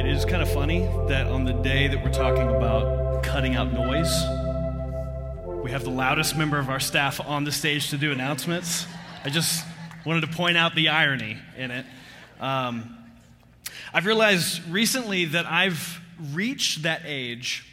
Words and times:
It 0.00 0.06
is 0.06 0.24
kind 0.24 0.40
of 0.40 0.50
funny 0.50 0.88
that 1.08 1.26
on 1.26 1.44
the 1.44 1.52
day 1.52 1.86
that 1.86 2.02
we're 2.02 2.10
talking 2.10 2.48
about 2.48 3.22
cutting 3.22 3.54
out 3.54 3.70
noise, 3.70 4.10
we 5.62 5.70
have 5.72 5.84
the 5.84 5.90
loudest 5.90 6.38
member 6.38 6.58
of 6.58 6.70
our 6.70 6.80
staff 6.80 7.20
on 7.20 7.44
the 7.44 7.52
stage 7.52 7.90
to 7.90 7.98
do 7.98 8.10
announcements. 8.10 8.86
I 9.24 9.28
just 9.28 9.62
wanted 10.06 10.22
to 10.22 10.28
point 10.28 10.56
out 10.56 10.74
the 10.74 10.88
irony 10.88 11.36
in 11.54 11.70
it. 11.70 11.84
Um, 12.40 12.96
I've 13.92 14.06
realized 14.06 14.66
recently 14.70 15.26
that 15.26 15.44
I've 15.44 16.00
reached 16.32 16.84
that 16.84 17.02
age 17.04 17.70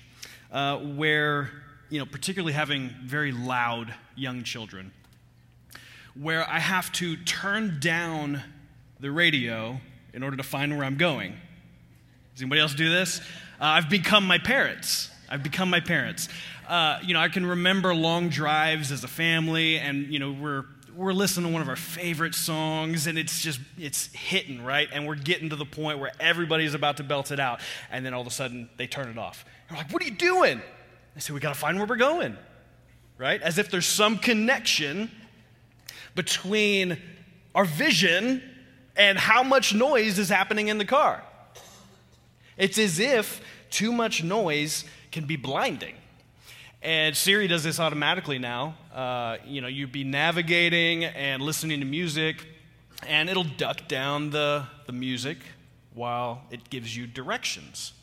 uh, 0.52 0.80
where, 0.80 1.50
you 1.90 1.98
know, 1.98 2.06
particularly 2.06 2.52
having 2.52 2.90
very 3.06 3.32
loud 3.32 3.94
young 4.18 4.44
children, 4.44 4.92
where 6.14 6.46
I 6.50 6.60
have 6.60 6.92
to 6.94 7.16
turn 7.16 7.80
down 7.80 8.44
the 9.00 9.12
radio 9.12 9.80
in 10.14 10.24
order 10.24 10.36
to 10.36 10.44
find 10.44 10.76
where 10.76 10.86
I'm 10.86 10.98
going. 10.98 11.38
Does 12.38 12.44
anybody 12.44 12.62
else 12.62 12.76
do 12.76 12.88
this? 12.88 13.20
Uh, 13.60 13.64
I've 13.64 13.90
become 13.90 14.28
my 14.28 14.38
parents. 14.38 15.10
I've 15.28 15.42
become 15.42 15.72
my 15.72 15.80
parents. 15.80 16.30
Uh, 16.68 17.00
you 17.04 17.16
know, 17.16 17.20
I 17.20 17.30
can 17.30 17.44
remember 17.44 17.96
long 17.96 18.30
drives 18.30 18.92
as 18.92 19.04
a 19.04 19.08
family, 19.08 19.80
and 19.80 20.14
you 20.14 20.20
know, 20.20 20.32
we're 20.34 20.66
we're 20.96 21.14
listening 21.14 21.48
to 21.48 21.54
one 21.54 21.64
of 21.64 21.68
our 21.68 21.76
favorite 21.76 22.36
songs, 22.36 23.08
and 23.08 23.18
it's 23.18 23.42
just 23.42 23.60
it's 23.80 24.14
hitting 24.14 24.64
right, 24.64 24.88
and 24.94 25.08
we're 25.08 25.16
getting 25.16 25.50
to 25.50 25.56
the 25.56 25.66
point 25.66 25.98
where 25.98 26.12
everybody's 26.20 26.76
about 26.76 26.98
to 26.98 27.04
belt 27.04 27.32
it 27.32 27.40
out, 27.40 27.60
and 27.90 28.06
then 28.06 28.14
all 28.14 28.22
of 28.22 28.28
a 28.28 28.30
sudden 28.30 28.70
they 28.78 28.86
turn 28.86 29.10
it 29.10 29.18
off. 29.18 29.44
They're 29.68 29.80
like, 29.80 29.92
"What 29.92 30.04
are 30.04 30.06
you 30.06 30.12
doing?" 30.12 30.62
I 31.16 31.20
say, 31.20 31.34
"We 31.34 31.40
got 31.40 31.56
to 31.56 31.60
find 31.60 31.80
where 31.80 31.88
we're 31.88 31.96
going," 31.96 32.38
right? 33.18 33.42
As 33.42 33.58
if 33.58 33.72
there's 33.72 33.88
some 33.88 34.20
connection 34.20 35.10
between 36.14 37.00
our 37.56 37.66
vision 37.66 38.44
and 38.96 39.18
how 39.18 39.42
much 39.42 39.74
noise 39.74 40.20
is 40.20 40.30
happening 40.30 40.68
in 40.68 40.78
the 40.78 40.86
car. 40.86 41.24
It's 42.58 42.78
as 42.78 43.00
if 43.00 43.42
too 43.70 43.92
much 43.92 44.24
noise 44.24 44.84
can 45.12 45.26
be 45.26 45.36
blinding. 45.36 45.96
And 46.82 47.16
Siri 47.16 47.48
does 47.48 47.64
this 47.64 47.80
automatically 47.80 48.40
now. 48.40 48.76
Uh, 48.94 49.38
you 49.46 49.62
know, 49.62 49.68
you'd 49.68 49.92
be 49.92 50.04
navigating 50.04 51.06
and 51.06 51.42
listening 51.42 51.80
to 51.80 51.86
music, 51.86 52.46
and 53.08 53.30
it'll 53.30 53.44
duck 53.44 53.88
down 53.88 54.30
the, 54.30 54.66
the 54.86 54.94
music 54.94 55.38
while 55.94 56.44
it 56.52 56.70
gives 56.70 56.96
you 56.96 57.08
directions. 57.08 57.94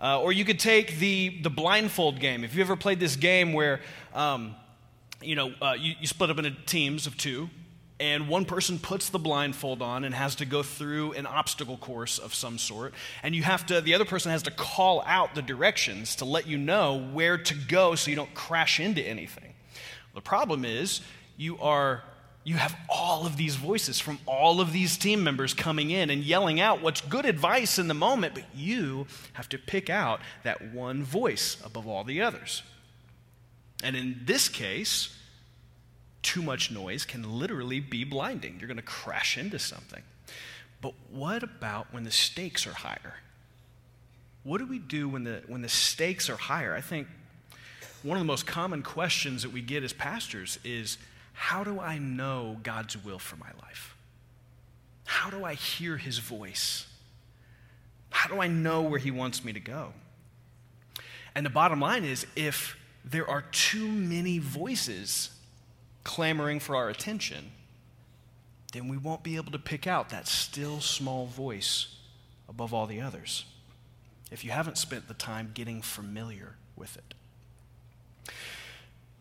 Uh, 0.00 0.20
or 0.20 0.32
you 0.32 0.44
could 0.44 0.58
take 0.58 0.98
the, 0.98 1.40
the 1.42 1.50
blindfold 1.50 2.18
game. 2.18 2.44
If 2.44 2.54
you 2.54 2.60
ever 2.60 2.76
played 2.76 3.00
this 3.00 3.16
game 3.16 3.52
where, 3.52 3.80
um, 4.14 4.56
you 5.22 5.36
know, 5.36 5.52
uh, 5.62 5.74
you, 5.78 5.94
you 6.00 6.06
split 6.06 6.28
up 6.28 6.38
into 6.38 6.50
teams 6.50 7.06
of 7.06 7.16
two, 7.16 7.48
and 8.02 8.26
one 8.26 8.44
person 8.44 8.80
puts 8.80 9.10
the 9.10 9.18
blindfold 9.18 9.80
on 9.80 10.02
and 10.02 10.12
has 10.12 10.34
to 10.34 10.44
go 10.44 10.64
through 10.64 11.12
an 11.12 11.24
obstacle 11.24 11.76
course 11.76 12.18
of 12.18 12.34
some 12.34 12.58
sort 12.58 12.92
and 13.22 13.32
you 13.32 13.44
have 13.44 13.64
to 13.64 13.80
the 13.80 13.94
other 13.94 14.04
person 14.04 14.32
has 14.32 14.42
to 14.42 14.50
call 14.50 15.04
out 15.06 15.36
the 15.36 15.40
directions 15.40 16.16
to 16.16 16.24
let 16.24 16.48
you 16.48 16.58
know 16.58 16.98
where 17.12 17.38
to 17.38 17.54
go 17.54 17.94
so 17.94 18.10
you 18.10 18.16
don't 18.16 18.34
crash 18.34 18.80
into 18.80 19.00
anything. 19.00 19.54
The 20.14 20.20
problem 20.20 20.64
is 20.64 21.00
you 21.36 21.58
are 21.60 22.02
you 22.42 22.56
have 22.56 22.76
all 22.88 23.24
of 23.24 23.36
these 23.36 23.54
voices 23.54 24.00
from 24.00 24.18
all 24.26 24.60
of 24.60 24.72
these 24.72 24.98
team 24.98 25.22
members 25.22 25.54
coming 25.54 25.92
in 25.92 26.10
and 26.10 26.24
yelling 26.24 26.58
out 26.58 26.82
what's 26.82 27.02
good 27.02 27.24
advice 27.24 27.78
in 27.78 27.86
the 27.86 27.94
moment 27.94 28.34
but 28.34 28.44
you 28.52 29.06
have 29.34 29.48
to 29.50 29.58
pick 29.58 29.88
out 29.88 30.20
that 30.42 30.74
one 30.74 31.04
voice 31.04 31.56
above 31.64 31.86
all 31.86 32.02
the 32.02 32.20
others. 32.20 32.64
And 33.84 33.94
in 33.94 34.22
this 34.24 34.48
case 34.48 35.16
too 36.22 36.42
much 36.42 36.70
noise 36.70 37.04
can 37.04 37.38
literally 37.38 37.80
be 37.80 38.04
blinding. 38.04 38.56
You're 38.58 38.68
going 38.68 38.76
to 38.76 38.82
crash 38.82 39.36
into 39.36 39.58
something. 39.58 40.02
But 40.80 40.94
what 41.10 41.42
about 41.42 41.92
when 41.92 42.04
the 42.04 42.10
stakes 42.10 42.66
are 42.66 42.72
higher? 42.72 43.16
What 44.44 44.58
do 44.58 44.66
we 44.66 44.78
do 44.78 45.08
when 45.08 45.24
the, 45.24 45.42
when 45.46 45.62
the 45.62 45.68
stakes 45.68 46.28
are 46.28 46.36
higher? 46.36 46.74
I 46.74 46.80
think 46.80 47.06
one 48.02 48.16
of 48.16 48.20
the 48.20 48.26
most 48.26 48.46
common 48.46 48.82
questions 48.82 49.42
that 49.42 49.52
we 49.52 49.60
get 49.60 49.84
as 49.84 49.92
pastors 49.92 50.58
is 50.64 50.98
how 51.32 51.64
do 51.64 51.78
I 51.78 51.98
know 51.98 52.58
God's 52.62 53.02
will 53.02 53.18
for 53.18 53.36
my 53.36 53.50
life? 53.62 53.96
How 55.04 55.30
do 55.30 55.44
I 55.44 55.54
hear 55.54 55.96
his 55.96 56.18
voice? 56.18 56.86
How 58.10 58.28
do 58.32 58.40
I 58.40 58.48
know 58.48 58.82
where 58.82 58.98
he 58.98 59.10
wants 59.10 59.44
me 59.44 59.52
to 59.52 59.60
go? 59.60 59.92
And 61.34 61.46
the 61.46 61.50
bottom 61.50 61.80
line 61.80 62.04
is 62.04 62.26
if 62.36 62.76
there 63.04 63.28
are 63.28 63.42
too 63.52 63.86
many 63.86 64.38
voices 64.38 65.30
clamoring 66.04 66.60
for 66.60 66.76
our 66.76 66.88
attention, 66.88 67.52
then 68.72 68.88
we 68.88 68.96
won't 68.96 69.22
be 69.22 69.36
able 69.36 69.52
to 69.52 69.58
pick 69.58 69.86
out 69.86 70.10
that 70.10 70.26
still 70.26 70.80
small 70.80 71.26
voice 71.26 71.96
above 72.48 72.72
all 72.72 72.86
the 72.86 73.00
others 73.00 73.44
if 74.30 74.44
you 74.44 74.50
haven't 74.50 74.78
spent 74.78 75.08
the 75.08 75.14
time 75.14 75.50
getting 75.52 75.82
familiar 75.82 76.56
with 76.74 76.96
it. 76.96 77.14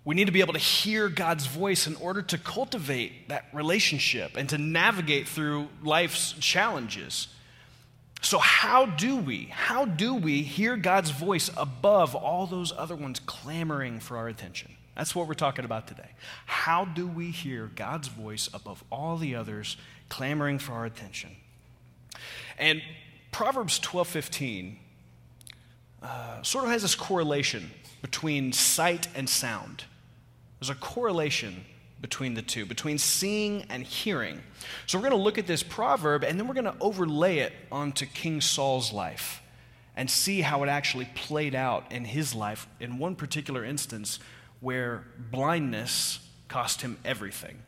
We 0.04 0.16
need 0.16 0.26
to 0.26 0.32
be 0.32 0.40
able 0.40 0.54
to 0.54 0.60
hear 0.60 1.10
God's 1.10 1.46
voice 1.46 1.86
in 1.86 1.96
order 1.98 2.22
to 2.24 2.38
cultivate 2.38 3.28
that 3.28 3.46
relationship 3.54 4.36
and 4.36 4.50
to 4.50 4.58
navigate 4.58 5.28
through 5.28 5.68
life's 5.84 6.34
challenges. 6.34 7.28
So, 8.22 8.40
how 8.40 8.86
do 8.86 9.18
we? 9.18 9.46
How 9.52 9.86
do 9.86 10.16
we 10.16 10.42
hear 10.42 10.76
God's 10.76 11.12
voice 11.12 11.52
above 11.56 12.16
all 12.16 12.48
those 12.48 12.74
other 12.76 12.96
ones 12.96 13.20
clamoring 13.20 14.00
for 14.00 14.18
our 14.18 14.28
attention? 14.28 14.76
That's 14.96 15.16
what 15.16 15.28
we're 15.28 15.34
talking 15.34 15.66
about 15.66 15.88
today. 15.88 16.10
How 16.46 16.86
do 16.86 17.08
we 17.08 17.32
hear 17.32 17.72
God's 17.76 18.08
voice 18.08 18.50
above 18.54 18.84
all 18.92 19.18
the 19.18 19.36
others 19.36 19.78
clamoring 20.10 20.60
for 20.60 20.74
our 20.74 20.86
attention? 20.86 21.32
And 22.58 22.82
Proverbs 23.32 23.80
12 23.80 24.08
15 24.08 24.78
uh, 26.04 26.42
sort 26.42 26.66
of 26.66 26.72
has 26.72 26.82
this 26.82 26.96
correlation 26.96 27.72
between 28.02 28.52
sight 28.52 29.08
and 29.16 29.30
sound. 29.30 29.86
There's 30.60 30.70
a 30.70 30.76
correlation 30.76 31.66
between 32.02 32.34
the 32.34 32.42
two, 32.42 32.66
between 32.66 32.98
seeing 32.98 33.64
and 33.70 33.84
hearing. 33.84 34.42
So 34.88 34.98
we're 34.98 35.10
going 35.10 35.18
to 35.18 35.24
look 35.24 35.38
at 35.38 35.48
this 35.48 35.64
proverb 35.64 36.24
and 36.24 36.40
then 36.40 36.48
we're 36.48 36.56
going 36.56 36.66
to 36.66 36.76
overlay 36.82 37.40
it 37.40 37.54
onto 37.72 38.06
King 38.06 38.42
Saul's 38.42 38.92
life 38.92 39.42
and 39.96 40.10
see 40.10 40.42
how 40.42 40.64
it 40.64 40.70
actually 40.70 41.08
played 41.16 41.54
out 41.54 41.92
in 41.92 42.06
his 42.06 42.34
life 42.34 42.68
in 42.80 42.98
one 42.98 43.16
particular 43.16 43.64
instance 43.64 44.20
where 44.62 45.04
blindness 45.32 46.26
cost 46.48 46.82
him 46.82 46.98
everything. 47.04 47.60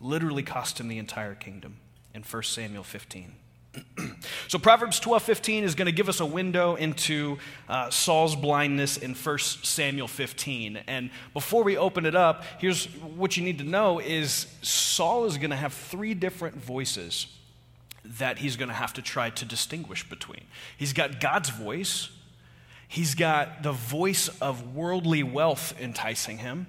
Literally 0.00 0.44
cost 0.44 0.78
him 0.78 0.86
the 0.86 0.98
entire 0.98 1.34
kingdom 1.34 1.78
in 2.14 2.22
1 2.22 2.42
Samuel 2.44 2.84
15. 2.84 3.34
so 4.48 4.58
Proverbs 4.58 5.00
12:15 5.00 5.62
is 5.62 5.74
going 5.74 5.86
to 5.86 5.92
give 5.92 6.08
us 6.08 6.20
a 6.20 6.26
window 6.26 6.74
into 6.76 7.38
uh, 7.68 7.90
Saul's 7.90 8.36
blindness 8.36 8.96
in 8.96 9.14
1 9.14 9.38
Samuel 9.38 10.08
15. 10.08 10.78
And 10.86 11.10
before 11.32 11.62
we 11.62 11.76
open 11.76 12.06
it 12.06 12.14
up, 12.14 12.44
here's 12.58 12.86
what 12.96 13.36
you 13.36 13.44
need 13.44 13.58
to 13.58 13.64
know 13.64 13.98
is 13.98 14.46
Saul 14.62 15.24
is 15.26 15.36
going 15.36 15.50
to 15.50 15.56
have 15.56 15.72
three 15.72 16.14
different 16.14 16.56
voices 16.56 17.26
that 18.04 18.38
he's 18.38 18.56
going 18.56 18.68
to 18.68 18.74
have 18.74 18.94
to 18.94 19.02
try 19.02 19.30
to 19.30 19.44
distinguish 19.44 20.08
between. 20.08 20.44
He's 20.76 20.92
got 20.92 21.20
God's 21.20 21.50
voice, 21.50 22.08
He's 22.88 23.14
got 23.14 23.62
the 23.62 23.72
voice 23.72 24.28
of 24.40 24.74
worldly 24.74 25.22
wealth 25.22 25.74
enticing 25.78 26.38
him, 26.38 26.66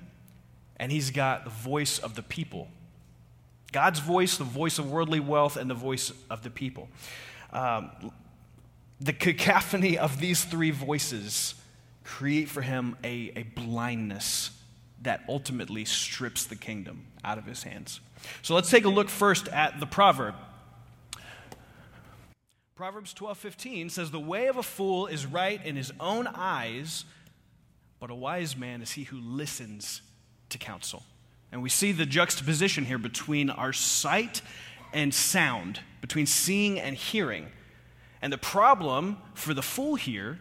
and 0.75 0.91
he's 0.91 1.11
got 1.11 1.45
the 1.45 1.49
voice 1.49 1.97
of 1.97 2.15
the 2.15 2.21
people. 2.21 2.67
God's 3.71 3.99
voice, 3.99 4.37
the 4.37 4.43
voice 4.43 4.79
of 4.79 4.91
worldly 4.91 5.21
wealth, 5.21 5.55
and 5.55 5.69
the 5.69 5.75
voice 5.75 6.11
of 6.29 6.43
the 6.43 6.49
people. 6.49 6.89
Um, 7.53 8.11
the 8.99 9.13
cacophony 9.13 9.97
of 9.97 10.19
these 10.19 10.43
three 10.43 10.71
voices 10.71 11.55
create 12.03 12.49
for 12.49 12.61
him 12.61 12.97
a, 13.03 13.31
a 13.35 13.43
blindness 13.55 14.51
that 15.01 15.23
ultimately 15.29 15.85
strips 15.85 16.45
the 16.45 16.55
kingdom 16.55 17.05
out 17.23 17.37
of 17.37 17.45
his 17.45 17.63
hands. 17.63 18.01
So 18.41 18.55
let's 18.55 18.69
take 18.69 18.83
a 18.83 18.89
look 18.89 19.09
first 19.09 19.47
at 19.47 19.79
the 19.79 19.85
proverb. 19.85 20.35
Proverbs 22.79 23.13
12:15 23.13 23.89
says 23.89 24.09
the 24.09 24.21
way 24.21 24.47
of 24.47 24.55
a 24.55 24.63
fool 24.63 25.05
is 25.07 25.25
right 25.25 25.61
in 25.65 25.75
his 25.75 25.91
own 25.99 26.27
eyes, 26.27 27.03
but 27.99 28.09
a 28.09 28.15
wise 28.15 28.55
man 28.55 28.81
is 28.81 28.91
he 28.91 29.03
who 29.03 29.19
listens 29.19 30.01
to 30.47 30.57
counsel. 30.57 31.03
And 31.51 31.61
we 31.61 31.67
see 31.67 31.91
the 31.91 32.05
juxtaposition 32.05 32.85
here 32.85 32.97
between 32.97 33.49
our 33.49 33.73
sight 33.73 34.41
and 34.93 35.13
sound, 35.13 35.81
between 35.99 36.25
seeing 36.25 36.79
and 36.79 36.95
hearing. 36.95 37.49
And 38.21 38.31
the 38.31 38.37
problem 38.37 39.17
for 39.33 39.53
the 39.53 39.61
fool 39.61 39.95
here, 39.95 40.39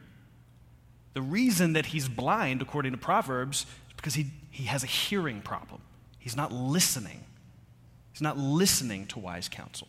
the 1.14 1.22
reason 1.22 1.72
that 1.72 1.86
he's 1.86 2.08
blind, 2.08 2.62
according 2.62 2.92
to 2.92 2.98
Proverbs, 2.98 3.66
is 3.88 3.94
because 3.96 4.14
he, 4.14 4.26
he 4.52 4.66
has 4.66 4.84
a 4.84 4.86
hearing 4.86 5.42
problem. 5.42 5.80
He's 6.20 6.36
not 6.36 6.52
listening. 6.52 7.24
He's 8.12 8.22
not 8.22 8.38
listening 8.38 9.06
to 9.06 9.18
wise 9.18 9.48
counsel. 9.48 9.88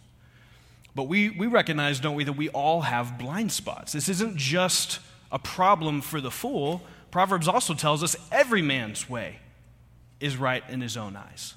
But 0.96 1.04
we, 1.04 1.30
we 1.30 1.48
recognize, 1.48 2.00
don't 2.00 2.16
we, 2.16 2.24
that 2.24 2.34
we 2.34 2.50
all 2.50 2.82
have 2.82 3.18
blind 3.18 3.52
spots. 3.52 3.94
This 3.94 4.10
isn't 4.10 4.38
just 4.38 5.00
a 5.32 5.40
problem 5.40 6.02
for 6.02 6.20
the 6.20 6.32
fool. 6.32 6.82
Proverbs 7.12 7.48
also 7.48 7.74
tells 7.74 8.04
us 8.04 8.16
every 8.32 8.62
man's 8.62 9.10
way 9.10 9.40
is 10.20 10.36
right 10.38 10.64
in 10.70 10.82
his 10.82 10.98
own 10.98 11.16
eyes. 11.16 11.56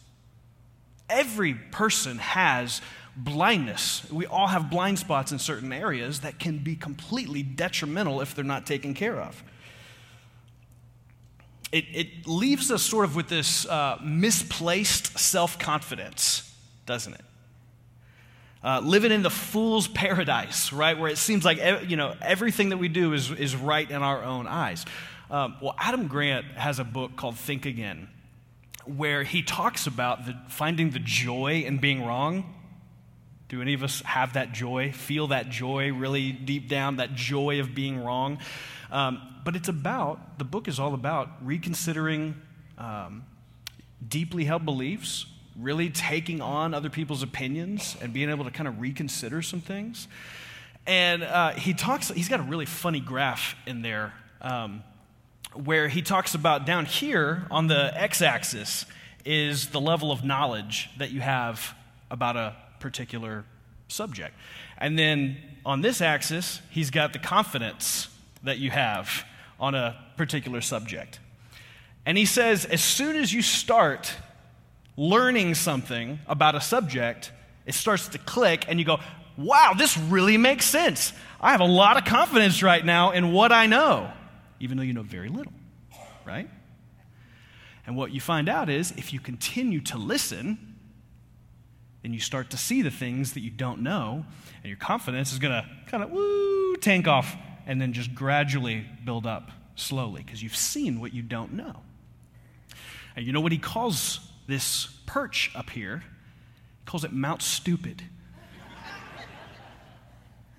Every 1.09 1.55
person 1.55 2.19
has 2.19 2.81
blindness. 3.17 4.09
We 4.11 4.27
all 4.27 4.47
have 4.47 4.71
blind 4.71 4.99
spots 4.99 5.33
in 5.33 5.39
certain 5.39 5.73
areas 5.73 6.21
that 6.21 6.39
can 6.39 6.59
be 6.59 6.77
completely 6.77 7.43
detrimental 7.43 8.21
if 8.21 8.35
they're 8.35 8.45
not 8.45 8.67
taken 8.67 8.95
care 8.95 9.21
of. 9.21 9.43
It, 11.71 11.85
it 11.93 12.27
leaves 12.27 12.71
us 12.71 12.83
sort 12.83 13.07
of 13.07 13.17
with 13.17 13.29
this 13.29 13.67
uh, 13.67 13.99
misplaced 14.03 15.19
self 15.19 15.59
confidence, 15.59 16.55
doesn't 16.85 17.15
it? 17.15 17.25
Uh, 18.65 18.81
living 18.85 19.11
in 19.11 19.23
the 19.23 19.31
fool's 19.31 19.89
paradise, 19.89 20.73
right? 20.73 20.97
Where 20.97 21.11
it 21.11 21.19
seems 21.19 21.45
like 21.45 21.59
you 21.89 21.97
know 21.97 22.15
everything 22.21 22.69
that 22.69 22.77
we 22.77 22.89
do 22.89 23.13
is, 23.13 23.31
is 23.33 23.57
right 23.57 23.91
in 23.91 24.03
our 24.03 24.23
own 24.23 24.47
eyes. 24.47 24.85
Um, 25.31 25.57
well, 25.61 25.75
Adam 25.79 26.09
Grant 26.09 26.45
has 26.57 26.79
a 26.79 26.85
book 26.85 27.17
called 27.17 27.37
Think 27.37 27.67
Again, 27.67 28.09
where 28.85 29.25
he 29.25 29.43
talks 29.43 29.87
about 29.87 30.27
the, 30.27 30.37
finding 30.49 30.91
the 30.91 30.99
joy 30.99 31.65
in 31.67 31.79
being 31.79 32.05
wrong. 32.05 32.55
Do 33.49 33.61
any 33.61 33.75
of 33.75 33.83
us 33.83 34.01
have 34.03 34.35
that 34.35 34.53
joy? 34.53 34.93
Feel 34.93 35.29
that 35.29 35.51
joy 35.51 35.93
really 35.93 36.33
deep 36.33 36.69
down, 36.69 36.97
that 36.97 37.15
joy 37.15 37.61
of 37.61 37.75
being 37.75 37.99
wrong? 37.99 38.39
Um, 38.91 39.21
but 39.45 39.57
it's 39.57 39.69
about, 39.69 40.39
the 40.39 40.45
book 40.45 40.69
is 40.69 40.79
all 40.79 40.95
about 40.95 41.29
reconsidering 41.43 42.35
um, 42.79 43.25
deeply 44.07 44.45
held 44.45 44.65
beliefs, 44.65 45.27
really 45.61 45.91
taking 45.91 46.41
on 46.41 46.75
other 46.75 46.91
people's 46.91 47.23
opinions 47.23 47.97
and 48.01 48.13
being 48.13 48.31
able 48.31 48.45
to 48.45 48.51
kind 48.51 48.69
of 48.69 48.81
reconsider 48.81 49.43
some 49.43 49.61
things. 49.61 50.09
And 50.87 51.23
uh, 51.23 51.51
he 51.51 51.75
talks, 51.75 52.09
he's 52.09 52.29
got 52.29 52.41
a 52.41 52.45
really 52.45 52.67
funny 52.67 53.01
graph 53.01 53.55
in 53.67 53.83
there 53.83 54.13
um, 54.41 54.83
where 55.55 55.89
he 55.89 56.03
talks 56.03 56.35
about 56.35 56.67
down 56.67 56.87
here 56.87 57.47
on 57.51 57.67
the 57.67 57.93
x 58.01 58.23
axis 58.23 58.87
is 59.25 59.69
the 59.69 59.81
level 59.81 60.11
of 60.11 60.25
knowledge 60.25 60.91
that 60.99 61.11
you 61.11 61.21
have 61.21 61.75
about 62.11 62.37
a 62.37 62.57
particular 62.81 63.45
subject. 63.89 64.35
And 64.79 64.99
then 64.99 65.37
on 65.65 65.81
this 65.81 66.01
axis, 66.01 66.61
he's 66.71 66.91
got 66.91 67.13
the 67.13 67.19
confidence 67.19 68.09
that 68.43 68.59
you 68.59 68.71
have 68.71 69.25
on 69.61 69.75
a 69.75 69.97
particular 70.17 70.61
subject. 70.61 71.21
And 72.05 72.19
he 72.19 72.25
says, 72.25 72.65
as 72.65 72.83
soon 72.83 73.15
as 73.15 73.33
you 73.33 73.43
start 73.43 74.13
learning 74.97 75.55
something 75.55 76.19
about 76.27 76.55
a 76.55 76.61
subject, 76.61 77.33
it 77.67 77.75
starts 77.75 78.09
to 78.09 78.19
click, 78.19 78.65
and 78.69 78.79
you 78.79 78.85
go, 78.85 78.99
wow, 79.37 79.73
this 79.77 79.97
really 79.97 80.37
makes 80.37 80.67
sense. 80.67 81.13
I 81.41 81.53
have 81.53 81.61
a 81.61 81.67
lot 81.67 81.97
of 81.97 82.05
confidence 82.05 82.63
right 82.63 82.85
now 82.85 83.13
in 83.13 83.33
what 83.33 83.53
I 83.53 83.67
know, 83.67 84.13
even 84.61 84.77
though 84.77 84.83
you 84.83 84.93
know 84.93 85.03
very 85.03 85.29
little, 85.29 85.53
right? 86.27 86.49
And 87.87 87.97
what 87.97 88.13
you 88.13 88.21
find 88.21 88.49
out 88.49 88.69
is 88.69 88.93
if 88.97 89.13
you 89.13 89.21
continue 89.21 89.81
to 89.83 89.99
listen, 89.99 90.77
then 92.03 92.13
you 92.13 92.21
start 92.21 92.51
to 92.51 92.57
see 92.57 92.83
the 92.83 92.91
things 92.91 93.33
that 93.33 93.41
you 93.41 93.51
don't 93.51 93.81
know, 93.81 94.25
and 94.63 94.69
your 94.69 94.79
confidence 94.79 95.33
is 95.33 95.39
going 95.39 95.53
to 95.53 95.69
kind 95.87 96.03
of 96.03 96.11
woo 96.11 96.77
tank 96.77 97.09
off 97.09 97.37
and 97.67 97.81
then 97.81 97.93
just 97.93 98.15
gradually 98.15 98.85
build 99.05 99.27
up 99.27 99.51
slowly 99.77 100.23
because 100.23 100.43
you've 100.43 100.57
seen 100.57 101.01
what 101.01 101.15
you 101.15 101.23
don't 101.23 101.53
know. 101.53 101.77
And 103.15 103.27
you 103.27 103.33
know 103.33 103.41
what 103.41 103.53
he 103.53 103.59
calls 103.59 104.21
this 104.47 104.87
perch 105.07 105.51
up 105.55 105.71
here? 105.71 106.05
He 106.81 106.85
calls 106.85 107.05
it 107.05 107.13
Mount 107.13 107.43
Stupid. 107.43 108.03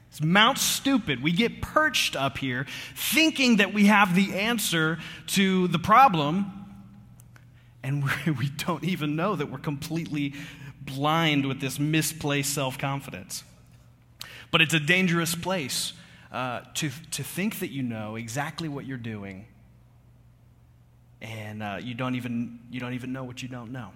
It's 0.10 0.22
Mount 0.22 0.60
Stupid. 0.60 1.24
We 1.24 1.32
get 1.32 1.60
perched 1.60 2.16
up 2.16 2.38
here 2.38 2.68
thinking 2.96 3.58
that 3.58 3.74
we 3.74 3.88
have 3.88 4.14
the 4.14 4.36
answer 4.36 5.00
to 5.28 5.68
the 5.70 5.80
problem, 5.80 6.52
and 7.82 8.04
we 8.38 8.50
don't 8.50 8.84
even 8.84 9.16
know 9.16 9.36
that 9.36 9.50
we're 9.50 9.58
completely 9.58 10.36
blind 10.82 11.48
with 11.48 11.60
this 11.60 11.80
misplaced 11.80 12.54
self 12.54 12.78
confidence. 12.78 13.44
But 14.52 14.62
it's 14.62 14.76
a 14.76 14.80
dangerous 14.80 15.34
place 15.34 15.94
uh, 16.32 16.62
to, 16.76 16.92
to 17.10 17.24
think 17.24 17.60
that 17.60 17.72
you 17.72 17.82
know 17.82 18.16
exactly 18.16 18.70
what 18.70 18.86
you're 18.86 18.98
doing 18.98 19.48
and 21.24 21.64
uh, 21.64 21.78
you, 21.82 21.94
don't 21.94 22.16
even, 22.16 22.60
you 22.70 22.82
don't 22.82 22.94
even 22.94 23.14
know 23.14 23.24
what 23.24 23.42
you 23.42 23.48
don't 23.48 23.72
know. 23.72 23.92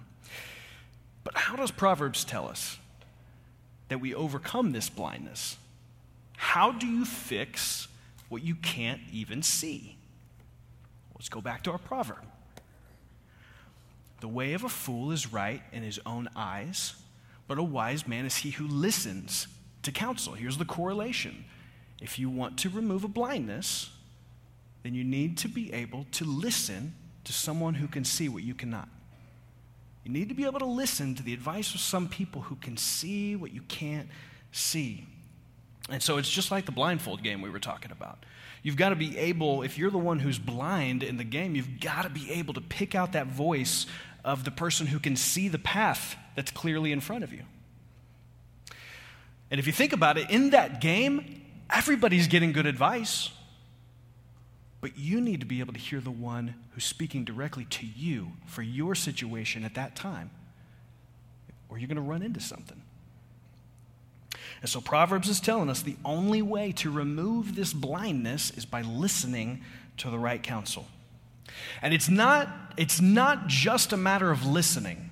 But 1.22 1.36
how 1.36 1.56
does 1.56 1.70
Proverbs 1.70 2.24
tell 2.24 2.48
us 2.48 2.78
that 3.88 4.00
we 4.00 4.14
overcome 4.14 4.72
this 4.72 4.88
blindness? 4.88 5.58
How 6.36 6.72
do 6.72 6.86
you 6.86 7.04
fix 7.04 7.86
what 8.30 8.42
you 8.42 8.54
can't 8.54 9.02
even 9.12 9.42
see? 9.42 9.96
Let's 11.14 11.28
go 11.28 11.42
back 11.42 11.62
to 11.64 11.72
our 11.72 11.78
proverb. 11.78 12.24
The 14.20 14.28
way 14.28 14.54
of 14.54 14.64
a 14.64 14.68
fool 14.68 15.12
is 15.12 15.32
right 15.32 15.62
in 15.70 15.82
his 15.82 16.00
own 16.06 16.28
eyes, 16.34 16.94
but 17.46 17.58
a 17.58 17.62
wise 17.62 18.08
man 18.08 18.24
is 18.24 18.36
he 18.36 18.50
who 18.50 18.66
listens 18.66 19.46
to 19.82 19.92
counsel. 19.92 20.32
Here's 20.32 20.56
the 20.56 20.64
correlation. 20.64 21.44
If 22.00 22.18
you 22.18 22.30
want 22.30 22.58
to 22.60 22.68
remove 22.68 23.04
a 23.04 23.08
blindness, 23.08 23.90
then 24.82 24.94
you 24.94 25.04
need 25.04 25.36
to 25.38 25.48
be 25.48 25.72
able 25.72 26.06
to 26.12 26.24
listen 26.24 26.94
to 27.28 27.32
someone 27.32 27.74
who 27.74 27.86
can 27.86 28.04
see 28.04 28.28
what 28.28 28.42
you 28.42 28.54
cannot. 28.54 28.88
You 30.02 30.10
need 30.10 30.30
to 30.30 30.34
be 30.34 30.46
able 30.46 30.58
to 30.60 30.66
listen 30.66 31.14
to 31.16 31.22
the 31.22 31.34
advice 31.34 31.74
of 31.74 31.80
some 31.80 32.08
people 32.08 32.40
who 32.40 32.56
can 32.56 32.78
see 32.78 33.36
what 33.36 33.52
you 33.52 33.60
can't 33.68 34.08
see. 34.50 35.06
And 35.90 36.02
so 36.02 36.16
it's 36.16 36.30
just 36.30 36.50
like 36.50 36.64
the 36.64 36.72
blindfold 36.72 37.22
game 37.22 37.42
we 37.42 37.50
were 37.50 37.58
talking 37.58 37.92
about. 37.92 38.24
You've 38.62 38.76
got 38.76 38.88
to 38.88 38.96
be 38.96 39.18
able, 39.18 39.62
if 39.62 39.76
you're 39.76 39.90
the 39.90 39.98
one 39.98 40.18
who's 40.18 40.38
blind 40.38 41.02
in 41.02 41.18
the 41.18 41.24
game, 41.24 41.54
you've 41.54 41.78
got 41.78 42.02
to 42.02 42.08
be 42.08 42.30
able 42.32 42.54
to 42.54 42.62
pick 42.62 42.94
out 42.94 43.12
that 43.12 43.26
voice 43.26 43.86
of 44.24 44.44
the 44.44 44.50
person 44.50 44.86
who 44.86 44.98
can 44.98 45.14
see 45.14 45.48
the 45.48 45.58
path 45.58 46.16
that's 46.34 46.50
clearly 46.50 46.90
in 46.90 47.00
front 47.00 47.22
of 47.22 47.32
you. 47.32 47.42
And 49.50 49.60
if 49.60 49.66
you 49.66 49.72
think 49.74 49.92
about 49.92 50.16
it, 50.16 50.30
in 50.30 50.50
that 50.50 50.80
game, 50.80 51.42
everybody's 51.68 52.28
getting 52.28 52.52
good 52.52 52.66
advice. 52.66 53.28
But 54.80 54.96
you 54.96 55.20
need 55.20 55.40
to 55.40 55.46
be 55.46 55.60
able 55.60 55.72
to 55.72 55.78
hear 55.78 56.00
the 56.00 56.10
one 56.10 56.54
who's 56.70 56.84
speaking 56.84 57.24
directly 57.24 57.64
to 57.64 57.86
you 57.86 58.32
for 58.46 58.62
your 58.62 58.94
situation 58.94 59.64
at 59.64 59.74
that 59.74 59.96
time, 59.96 60.30
or 61.68 61.78
you're 61.78 61.88
going 61.88 61.96
to 61.96 62.02
run 62.02 62.22
into 62.22 62.40
something. 62.40 62.80
And 64.60 64.68
so 64.68 64.80
Proverbs 64.80 65.28
is 65.28 65.40
telling 65.40 65.68
us 65.68 65.82
the 65.82 65.96
only 66.04 66.42
way 66.42 66.72
to 66.72 66.90
remove 66.90 67.54
this 67.54 67.72
blindness 67.72 68.50
is 68.50 68.64
by 68.64 68.82
listening 68.82 69.62
to 69.98 70.10
the 70.10 70.18
right 70.18 70.42
counsel. 70.42 70.86
And 71.82 71.94
it's 71.94 72.08
not, 72.08 72.48
it's 72.76 73.00
not 73.00 73.46
just 73.46 73.92
a 73.92 73.96
matter 73.96 74.30
of 74.30 74.44
listening. 74.44 75.10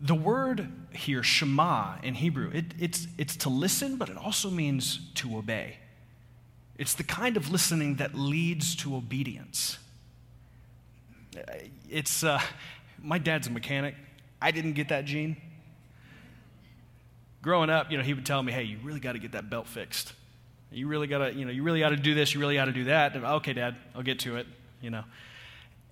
The 0.00 0.14
word 0.14 0.68
here, 0.92 1.22
Shema 1.22 1.96
in 2.02 2.14
Hebrew, 2.14 2.50
it, 2.52 2.66
it's, 2.78 3.06
it's 3.18 3.36
to 3.38 3.48
listen, 3.48 3.96
but 3.96 4.08
it 4.08 4.16
also 4.16 4.50
means 4.50 5.00
to 5.16 5.36
obey. 5.38 5.78
It's 6.78 6.94
the 6.94 7.04
kind 7.04 7.36
of 7.36 7.50
listening 7.50 7.96
that 7.96 8.14
leads 8.14 8.76
to 8.76 8.96
obedience. 8.96 9.78
It's, 11.88 12.22
uh, 12.22 12.40
my 13.02 13.18
dad's 13.18 13.46
a 13.46 13.50
mechanic. 13.50 13.94
I 14.40 14.50
didn't 14.50 14.74
get 14.74 14.88
that 14.88 15.04
gene 15.04 15.36
growing 17.46 17.70
up, 17.70 17.92
you 17.92 17.96
know, 17.96 18.02
he 18.02 18.12
would 18.12 18.26
tell 18.26 18.42
me, 18.42 18.50
hey, 18.50 18.64
you 18.64 18.76
really 18.82 18.98
got 18.98 19.12
to 19.12 19.20
get 19.20 19.30
that 19.30 19.48
belt 19.48 19.68
fixed. 19.68 20.12
You 20.72 20.88
really 20.88 21.06
got 21.06 21.18
to, 21.18 21.32
you 21.32 21.44
know, 21.44 21.52
you 21.52 21.62
really 21.62 21.78
got 21.78 21.90
to 21.90 21.96
do 21.96 22.12
this, 22.12 22.34
you 22.34 22.40
really 22.40 22.56
got 22.56 22.64
to 22.64 22.72
do 22.72 22.84
that. 22.84 23.14
And, 23.14 23.24
okay, 23.24 23.52
Dad, 23.52 23.76
I'll 23.94 24.02
get 24.02 24.18
to 24.20 24.34
it, 24.34 24.48
you 24.82 24.90
know. 24.90 25.04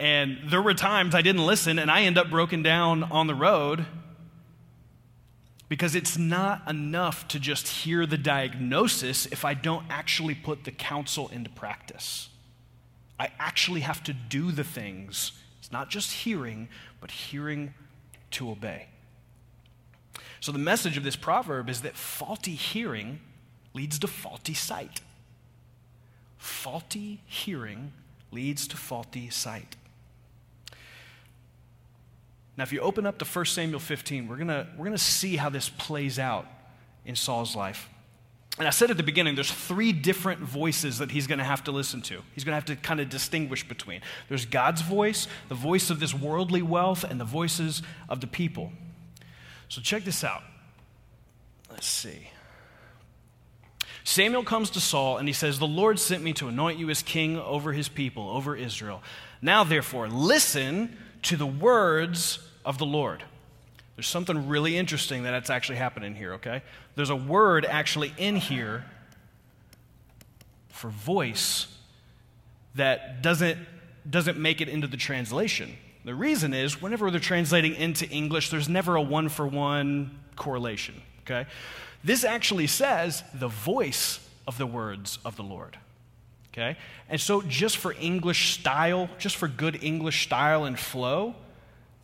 And 0.00 0.50
there 0.50 0.60
were 0.60 0.74
times 0.74 1.14
I 1.14 1.22
didn't 1.22 1.46
listen 1.46 1.78
and 1.78 1.92
I 1.92 2.02
end 2.02 2.18
up 2.18 2.28
broken 2.28 2.64
down 2.64 3.04
on 3.04 3.28
the 3.28 3.36
road 3.36 3.86
because 5.68 5.94
it's 5.94 6.18
not 6.18 6.68
enough 6.68 7.26
to 7.28 7.40
just 7.40 7.68
hear 7.68 8.06
the 8.06 8.18
diagnosis 8.18 9.26
if 9.26 9.44
I 9.44 9.54
don't 9.54 9.86
actually 9.88 10.34
put 10.34 10.64
the 10.64 10.70
counsel 10.70 11.28
into 11.28 11.50
practice. 11.50 12.28
I 13.18 13.30
actually 13.38 13.80
have 13.80 14.02
to 14.04 14.12
do 14.12 14.52
the 14.52 14.64
things. 14.64 15.32
It's 15.58 15.72
not 15.72 15.88
just 15.88 16.12
hearing, 16.12 16.68
but 17.00 17.10
hearing 17.10 17.74
to 18.32 18.50
obey. 18.50 18.88
So, 20.40 20.52
the 20.52 20.58
message 20.58 20.98
of 20.98 21.04
this 21.04 21.16
proverb 21.16 21.70
is 21.70 21.80
that 21.82 21.96
faulty 21.96 22.54
hearing 22.54 23.20
leads 23.72 23.98
to 24.00 24.06
faulty 24.06 24.54
sight. 24.54 25.00
Faulty 26.36 27.22
hearing 27.24 27.92
leads 28.30 28.68
to 28.68 28.76
faulty 28.76 29.30
sight. 29.30 29.76
Now, 32.56 32.62
if 32.62 32.72
you 32.72 32.80
open 32.80 33.06
up 33.06 33.18
to 33.18 33.24
1 33.24 33.44
Samuel 33.46 33.80
15, 33.80 34.28
we're 34.28 34.36
going 34.36 34.66
we're 34.76 34.84
gonna 34.84 34.98
see 34.98 35.36
how 35.36 35.48
this 35.48 35.68
plays 35.68 36.18
out 36.18 36.46
in 37.04 37.16
Saul's 37.16 37.56
life. 37.56 37.88
And 38.58 38.68
I 38.68 38.70
said 38.70 38.90
at 38.90 38.96
the 38.96 39.02
beginning, 39.02 39.34
there's 39.34 39.50
three 39.50 39.92
different 39.92 40.40
voices 40.40 40.98
that 40.98 41.10
he's 41.10 41.26
going 41.26 41.38
to 41.38 41.44
have 41.44 41.64
to 41.64 41.72
listen 41.72 42.02
to. 42.02 42.22
He's 42.34 42.44
going 42.44 42.52
to 42.52 42.54
have 42.54 42.64
to 42.66 42.76
kind 42.76 43.00
of 43.00 43.08
distinguish 43.08 43.66
between. 43.66 44.00
There's 44.28 44.46
God's 44.46 44.80
voice, 44.80 45.26
the 45.48 45.56
voice 45.56 45.90
of 45.90 45.98
this 45.98 46.14
worldly 46.14 46.62
wealth, 46.62 47.02
and 47.02 47.20
the 47.20 47.24
voices 47.24 47.82
of 48.08 48.20
the 48.20 48.28
people. 48.28 48.70
So 49.68 49.80
check 49.80 50.04
this 50.04 50.22
out. 50.22 50.44
Let's 51.68 51.88
see. 51.88 52.30
Samuel 54.04 54.44
comes 54.44 54.70
to 54.70 54.80
Saul 54.80 55.16
and 55.16 55.26
he 55.26 55.32
says, 55.32 55.58
The 55.58 55.66
Lord 55.66 55.98
sent 55.98 56.22
me 56.22 56.32
to 56.34 56.46
anoint 56.46 56.78
you 56.78 56.90
as 56.90 57.02
king 57.02 57.36
over 57.36 57.72
his 57.72 57.88
people, 57.88 58.28
over 58.28 58.54
Israel. 58.54 59.02
Now, 59.42 59.64
therefore, 59.64 60.08
listen 60.08 60.96
to 61.24 61.36
the 61.36 61.46
words 61.46 62.38
of 62.64 62.78
the 62.78 62.86
Lord. 62.86 63.22
There's 63.96 64.08
something 64.08 64.48
really 64.48 64.76
interesting 64.76 65.22
that's 65.22 65.50
actually 65.50 65.76
happening 65.76 66.14
here, 66.14 66.34
okay? 66.34 66.62
There's 66.96 67.10
a 67.10 67.16
word 67.16 67.64
actually 67.64 68.12
in 68.16 68.36
here 68.36 68.84
for 70.68 70.90
voice 70.90 71.66
that 72.74 73.22
doesn't, 73.22 73.58
doesn't 74.08 74.38
make 74.38 74.60
it 74.60 74.68
into 74.68 74.86
the 74.86 74.96
translation. 74.96 75.76
The 76.04 76.14
reason 76.14 76.52
is 76.52 76.82
whenever 76.82 77.10
they're 77.10 77.20
translating 77.20 77.74
into 77.74 78.08
English, 78.08 78.50
there's 78.50 78.68
never 78.68 78.96
a 78.96 79.02
one 79.02 79.28
for 79.28 79.46
one 79.46 80.18
correlation, 80.36 81.00
okay? 81.20 81.48
This 82.02 82.24
actually 82.24 82.66
says 82.66 83.22
the 83.32 83.48
voice 83.48 84.20
of 84.46 84.58
the 84.58 84.66
words 84.66 85.18
of 85.24 85.36
the 85.36 85.44
Lord. 85.44 85.78
Okay? 86.54 86.76
And 87.08 87.20
so, 87.20 87.42
just 87.42 87.78
for 87.78 87.94
English 88.00 88.54
style, 88.54 89.10
just 89.18 89.34
for 89.36 89.48
good 89.48 89.82
English 89.82 90.22
style 90.22 90.64
and 90.64 90.78
flow, 90.78 91.34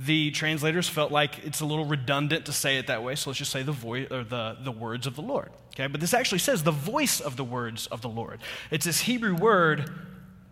the 0.00 0.32
translators 0.32 0.88
felt 0.88 1.12
like 1.12 1.44
it's 1.44 1.60
a 1.60 1.64
little 1.64 1.84
redundant 1.84 2.46
to 2.46 2.52
say 2.52 2.78
it 2.78 2.88
that 2.88 3.04
way, 3.04 3.14
so 3.14 3.30
let's 3.30 3.38
just 3.38 3.52
say 3.52 3.62
the 3.62 3.70
voice 3.70 4.08
or 4.10 4.24
the, 4.24 4.56
the 4.64 4.72
words 4.72 5.06
of 5.06 5.14
the 5.14 5.22
Lord. 5.22 5.50
Okay, 5.74 5.86
but 5.86 6.00
this 6.00 6.14
actually 6.14 6.38
says 6.38 6.64
the 6.64 6.72
voice 6.72 7.20
of 7.20 7.36
the 7.36 7.44
words 7.44 7.86
of 7.88 8.00
the 8.00 8.08
Lord. 8.08 8.40
It's 8.72 8.86
this 8.86 9.02
Hebrew 9.02 9.36
word, 9.36 9.88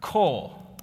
kol. 0.01 0.79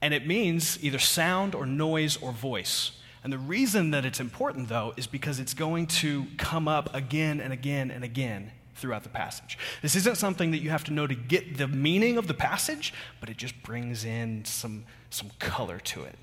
And 0.00 0.12
it 0.12 0.26
means 0.26 0.82
either 0.82 0.98
sound 0.98 1.54
or 1.54 1.66
noise 1.66 2.16
or 2.16 2.32
voice. 2.32 2.92
And 3.22 3.32
the 3.32 3.38
reason 3.38 3.92
that 3.92 4.04
it's 4.04 4.18
important, 4.18 4.68
though, 4.68 4.92
is 4.96 5.06
because 5.06 5.38
it's 5.38 5.54
going 5.54 5.86
to 5.88 6.26
come 6.36 6.66
up 6.66 6.92
again 6.92 7.38
and 7.38 7.52
again 7.52 7.92
and 7.92 8.02
again 8.02 8.50
throughout 8.82 9.02
the 9.02 9.08
passage. 9.08 9.56
This 9.80 9.96
isn't 9.96 10.18
something 10.18 10.50
that 10.50 10.58
you 10.58 10.68
have 10.68 10.84
to 10.84 10.92
know 10.92 11.06
to 11.06 11.14
get 11.14 11.56
the 11.56 11.68
meaning 11.68 12.18
of 12.18 12.26
the 12.26 12.34
passage, 12.34 12.92
but 13.20 13.30
it 13.30 13.38
just 13.38 13.62
brings 13.62 14.04
in 14.04 14.44
some, 14.44 14.84
some 15.08 15.30
color 15.38 15.78
to 15.78 16.02
it 16.02 16.18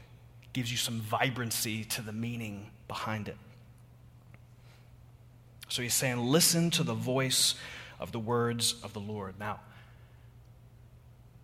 gives 0.54 0.72
you 0.72 0.78
some 0.78 1.00
vibrancy 1.00 1.84
to 1.86 2.01
the 2.01 2.12
meaning 2.12 2.70
behind 2.88 3.28
it. 3.28 3.38
So 5.68 5.82
he's 5.82 5.94
saying, 5.94 6.18
listen 6.18 6.72
to 6.72 6.84
the 6.84 6.94
voice 6.94 7.56
of 8.00 8.12
the 8.12 8.20
words 8.20 8.75
of 8.84 8.94
the 8.94 9.00
Lord. 9.00 9.36
Now, 9.39 9.60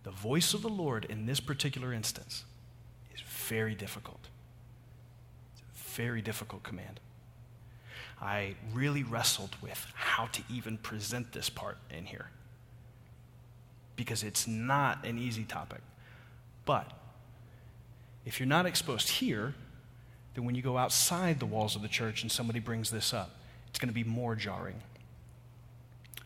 the 0.02 0.10
voice 0.10 0.54
of 0.54 0.62
the 0.62 0.68
Lord 0.68 1.04
in 1.04 1.26
this 1.26 1.40
particular 1.40 1.92
instance 1.92 2.44
is 3.14 3.20
very 3.20 3.74
difficult. 3.74 4.28
It's 5.52 5.62
a 5.62 5.94
very 5.94 6.20
difficult 6.20 6.62
command. 6.62 7.00
I 8.20 8.54
really 8.72 9.02
wrestled 9.02 9.56
with 9.60 9.86
how 9.94 10.26
to 10.26 10.42
even 10.50 10.78
present 10.78 11.32
this 11.32 11.50
part 11.50 11.76
in 11.90 12.06
here 12.06 12.30
because 13.94 14.22
it's 14.22 14.46
not 14.46 15.04
an 15.04 15.18
easy 15.18 15.44
topic. 15.44 15.80
But 16.64 16.90
if 18.24 18.40
you're 18.40 18.46
not 18.46 18.66
exposed 18.66 19.08
here, 19.08 19.54
then 20.34 20.44
when 20.44 20.54
you 20.54 20.62
go 20.62 20.76
outside 20.76 21.40
the 21.40 21.46
walls 21.46 21.76
of 21.76 21.82
the 21.82 21.88
church 21.88 22.22
and 22.22 22.30
somebody 22.30 22.58
brings 22.58 22.90
this 22.90 23.14
up, 23.14 23.30
it's 23.68 23.78
going 23.78 23.88
to 23.88 23.94
be 23.94 24.04
more 24.04 24.34
jarring. 24.34 24.80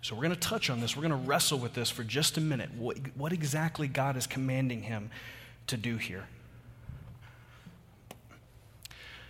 So 0.02 0.14
we're 0.14 0.22
going 0.22 0.34
to 0.34 0.40
touch 0.40 0.70
on 0.70 0.80
this. 0.80 0.96
We're 0.96 1.06
going 1.06 1.22
to 1.22 1.28
wrestle 1.28 1.58
with 1.58 1.74
this 1.74 1.90
for 1.90 2.02
just 2.02 2.38
a 2.38 2.40
minute. 2.40 2.70
What, 2.76 2.96
what 3.16 3.32
exactly 3.32 3.86
God 3.86 4.16
is 4.16 4.26
commanding 4.26 4.82
him 4.82 5.10
to 5.66 5.76
do 5.76 5.96
here? 5.96 6.26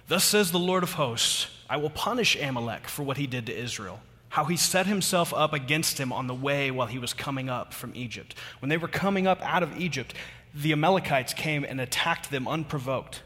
Thus 0.06 0.24
says 0.24 0.52
the 0.52 0.58
Lord 0.58 0.82
of 0.82 0.92
hosts 0.92 1.48
I 1.70 1.76
will 1.76 1.90
punish 1.90 2.36
Amalek 2.36 2.88
for 2.88 3.04
what 3.04 3.16
he 3.16 3.28
did 3.28 3.46
to 3.46 3.56
Israel, 3.56 4.00
how 4.28 4.44
he 4.44 4.56
set 4.56 4.86
himself 4.86 5.32
up 5.32 5.52
against 5.52 5.98
him 5.98 6.12
on 6.12 6.26
the 6.26 6.34
way 6.34 6.72
while 6.72 6.88
he 6.88 6.98
was 6.98 7.14
coming 7.14 7.48
up 7.48 7.72
from 7.72 7.92
Egypt. 7.94 8.34
When 8.58 8.68
they 8.68 8.76
were 8.76 8.88
coming 8.88 9.28
up 9.28 9.40
out 9.42 9.62
of 9.62 9.80
Egypt, 9.80 10.12
the 10.52 10.72
Amalekites 10.72 11.32
came 11.32 11.62
and 11.62 11.80
attacked 11.80 12.32
them 12.32 12.48
unprovoked. 12.48 13.22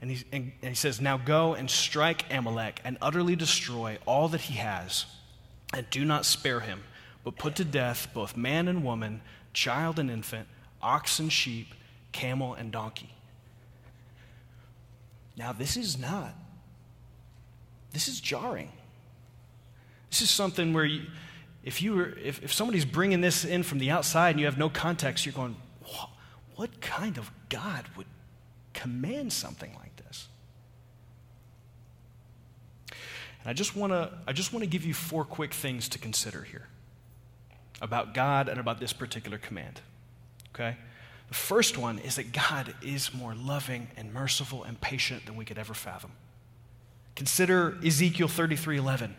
And 0.00 0.10
he, 0.10 0.24
and, 0.32 0.52
he 0.62 0.74
says, 0.74 1.02
Now 1.02 1.18
go 1.18 1.52
and 1.52 1.70
strike 1.70 2.24
Amalek 2.32 2.80
and 2.82 2.96
utterly 3.02 3.36
destroy 3.36 3.98
all 4.06 4.28
that 4.28 4.42
he 4.42 4.54
has, 4.54 5.04
and 5.74 5.88
do 5.90 6.06
not 6.06 6.24
spare 6.24 6.60
him, 6.60 6.82
but 7.24 7.36
put 7.36 7.56
to 7.56 7.64
death 7.64 8.08
both 8.14 8.38
man 8.38 8.68
and 8.68 8.82
woman, 8.82 9.20
child 9.52 9.98
and 9.98 10.10
infant, 10.10 10.48
ox 10.80 11.18
and 11.18 11.30
sheep, 11.30 11.74
camel 12.12 12.54
and 12.54 12.72
donkey. 12.72 13.12
Now, 15.36 15.52
this 15.52 15.76
is 15.76 15.98
not, 15.98 16.34
this 17.92 18.08
is 18.08 18.20
jarring. 18.20 18.70
This 20.10 20.22
is 20.22 20.30
something 20.30 20.72
where 20.72 20.84
you, 20.84 21.02
if, 21.62 21.82
you 21.82 21.94
were, 21.94 22.08
if, 22.22 22.42
if 22.42 22.52
somebody's 22.52 22.84
bringing 22.84 23.20
this 23.20 23.44
in 23.44 23.62
from 23.62 23.78
the 23.78 23.90
outside 23.90 24.30
and 24.30 24.40
you 24.40 24.46
have 24.46 24.58
no 24.58 24.68
context, 24.68 25.26
you're 25.26 25.34
going, 25.34 25.56
what 26.58 26.80
kind 26.80 27.18
of 27.18 27.30
God 27.48 27.84
would 27.96 28.06
command 28.72 29.32
something 29.32 29.72
like 29.74 29.94
this? 29.96 30.28
And 32.90 33.50
I 33.50 33.52
just 33.52 33.76
want 33.76 33.92
to 33.92 34.10
I 34.26 34.32
just 34.32 34.52
want 34.52 34.64
to 34.64 34.68
give 34.68 34.84
you 34.84 34.92
four 34.92 35.24
quick 35.24 35.54
things 35.54 35.88
to 35.90 35.98
consider 35.98 36.42
here 36.42 36.66
about 37.80 38.12
God 38.12 38.48
and 38.48 38.58
about 38.58 38.80
this 38.80 38.92
particular 38.92 39.38
command. 39.38 39.80
Okay? 40.52 40.76
The 41.28 41.34
first 41.34 41.78
one 41.78 42.00
is 42.00 42.16
that 42.16 42.32
God 42.32 42.74
is 42.82 43.14
more 43.14 43.34
loving 43.34 43.88
and 43.96 44.12
merciful 44.12 44.64
and 44.64 44.80
patient 44.80 45.26
than 45.26 45.36
we 45.36 45.44
could 45.44 45.58
ever 45.58 45.74
fathom. 45.74 46.10
Consider 47.18 47.76
Ezekiel 47.84 48.28
33 48.28 48.76
11. 48.76 49.16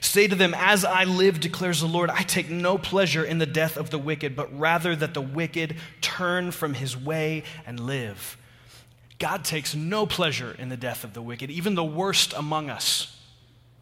Say 0.00 0.26
to 0.26 0.34
them, 0.34 0.54
As 0.56 0.82
I 0.82 1.04
live, 1.04 1.38
declares 1.38 1.82
the 1.82 1.86
Lord, 1.86 2.08
I 2.08 2.22
take 2.22 2.48
no 2.48 2.78
pleasure 2.78 3.22
in 3.22 3.36
the 3.36 3.44
death 3.44 3.76
of 3.76 3.90
the 3.90 3.98
wicked, 3.98 4.34
but 4.34 4.58
rather 4.58 4.96
that 4.96 5.12
the 5.12 5.20
wicked 5.20 5.76
turn 6.00 6.52
from 6.52 6.72
his 6.72 6.96
way 6.96 7.42
and 7.66 7.78
live. 7.78 8.38
God 9.18 9.44
takes 9.44 9.74
no 9.74 10.06
pleasure 10.06 10.56
in 10.58 10.70
the 10.70 10.76
death 10.78 11.04
of 11.04 11.12
the 11.12 11.20
wicked, 11.20 11.50
even 11.50 11.74
the 11.74 11.84
worst 11.84 12.32
among 12.32 12.70
us. 12.70 13.14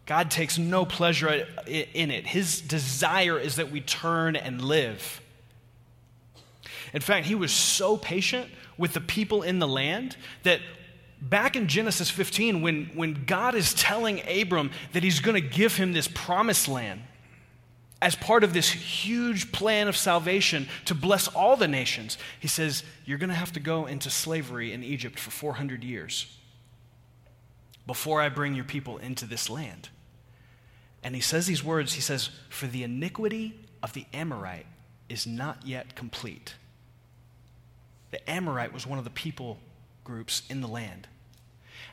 God 0.04 0.28
takes 0.28 0.58
no 0.58 0.84
pleasure 0.84 1.46
in 1.68 2.10
it. 2.10 2.26
His 2.26 2.60
desire 2.60 3.38
is 3.38 3.54
that 3.56 3.70
we 3.70 3.80
turn 3.80 4.34
and 4.34 4.60
live. 4.60 5.20
In 6.92 7.00
fact, 7.00 7.26
he 7.26 7.36
was 7.36 7.52
so 7.52 7.96
patient 7.96 8.50
with 8.76 8.92
the 8.92 9.00
people 9.00 9.42
in 9.42 9.60
the 9.60 9.68
land 9.68 10.16
that 10.42 10.58
back 11.22 11.54
in 11.54 11.68
Genesis 11.68 12.10
15, 12.10 12.60
when, 12.60 12.86
when 12.94 13.24
God 13.26 13.54
is 13.54 13.72
telling 13.72 14.20
Abram 14.28 14.70
that 14.92 15.02
he's 15.02 15.20
going 15.20 15.40
to 15.40 15.48
give 15.48 15.76
him 15.76 15.92
this 15.92 16.08
promised 16.08 16.68
land 16.68 17.02
as 18.02 18.16
part 18.16 18.42
of 18.42 18.52
this 18.52 18.68
huge 18.68 19.52
plan 19.52 19.86
of 19.86 19.96
salvation 19.96 20.68
to 20.84 20.94
bless 20.94 21.28
all 21.28 21.56
the 21.56 21.68
nations, 21.68 22.18
he 22.40 22.48
says, 22.48 22.82
You're 23.04 23.18
going 23.18 23.30
to 23.30 23.36
have 23.36 23.52
to 23.52 23.60
go 23.60 23.86
into 23.86 24.10
slavery 24.10 24.72
in 24.72 24.82
Egypt 24.82 25.18
for 25.18 25.30
400 25.30 25.84
years 25.84 26.36
before 27.86 28.20
I 28.20 28.28
bring 28.28 28.54
your 28.54 28.64
people 28.64 28.98
into 28.98 29.24
this 29.24 29.48
land. 29.48 29.88
And 31.04 31.14
he 31.14 31.20
says 31.20 31.46
these 31.46 31.62
words 31.62 31.94
He 31.94 32.00
says, 32.00 32.30
For 32.48 32.66
the 32.66 32.82
iniquity 32.82 33.54
of 33.82 33.92
the 33.92 34.06
Amorite 34.12 34.66
is 35.08 35.26
not 35.26 35.64
yet 35.64 35.94
complete. 35.94 36.54
The 38.10 38.28
Amorite 38.28 38.72
was 38.72 38.86
one 38.86 38.98
of 38.98 39.04
the 39.04 39.10
people 39.10 39.58
groups 40.04 40.42
in 40.48 40.60
the 40.60 40.68
land. 40.68 41.08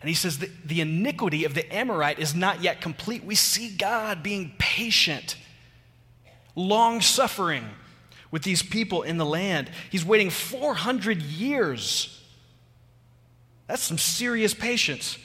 And 0.02 0.08
he 0.08 0.16
says 0.16 0.40
that 0.40 0.68
the 0.68 0.82
iniquity 0.82 1.44
of 1.44 1.54
the 1.54 1.74
Amorite 1.74 2.20
is 2.20 2.34
not 2.34 2.62
yet 2.62 2.80
complete. 2.80 3.24
We 3.24 3.36
see 3.36 3.70
God 3.70 4.24
being 4.24 4.54
patient, 4.58 5.36
long 6.56 7.02
suffering 7.02 7.66
with 8.32 8.44
these 8.44 8.62
people 8.62 9.02
in 9.02 9.18
the 9.18 9.26
land. 9.26 9.70
He's 9.90 10.06
waiting 10.06 10.30
400 10.30 11.22
years. 11.22 12.24
That's 13.68 13.84
some 13.84 13.98
serious 13.98 14.54
patience. 14.54 15.18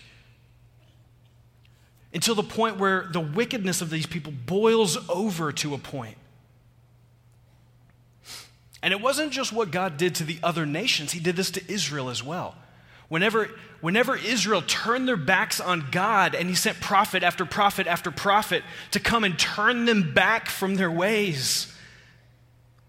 Until 2.13 2.35
the 2.35 2.43
point 2.43 2.79
where 2.79 3.09
the 3.13 3.21
wickedness 3.21 3.81
of 3.81 3.91
these 3.91 4.07
people 4.07 4.33
boils 4.33 4.99
over 5.09 5.53
to 5.53 5.75
a 5.75 5.79
point. 5.79 6.17
And 8.83 8.93
it 8.93 9.01
wasn't 9.01 9.33
just 9.33 9.53
what 9.53 9.71
God 9.71 9.97
did 9.97 10.15
to 10.17 10.25
the 10.25 10.39
other 10.43 10.67
nations, 10.67 11.13
He 11.13 11.21
did 11.21 11.37
this 11.37 11.51
to 11.53 11.73
Israel 11.73 12.11
as 12.11 12.23
well. 12.23 12.55
Whenever, 13.09 13.51
whenever 13.81 14.17
Israel 14.17 14.63
turned 14.63 15.07
their 15.07 15.17
backs 15.17 15.61
on 15.61 15.89
God 15.91 16.35
and 16.35 16.49
he 16.49 16.55
sent 16.55 16.81
prophet 16.81 17.23
after 17.23 17.45
prophet 17.45 17.87
after 17.87 18.11
prophet 18.11 18.63
to 18.93 19.01
come 19.01 19.25
and 19.25 19.39
turn 19.39 19.85
them 19.85 20.15
back 20.15 20.49
from 20.49 20.77
their 20.77 20.91
ways, 20.91 21.75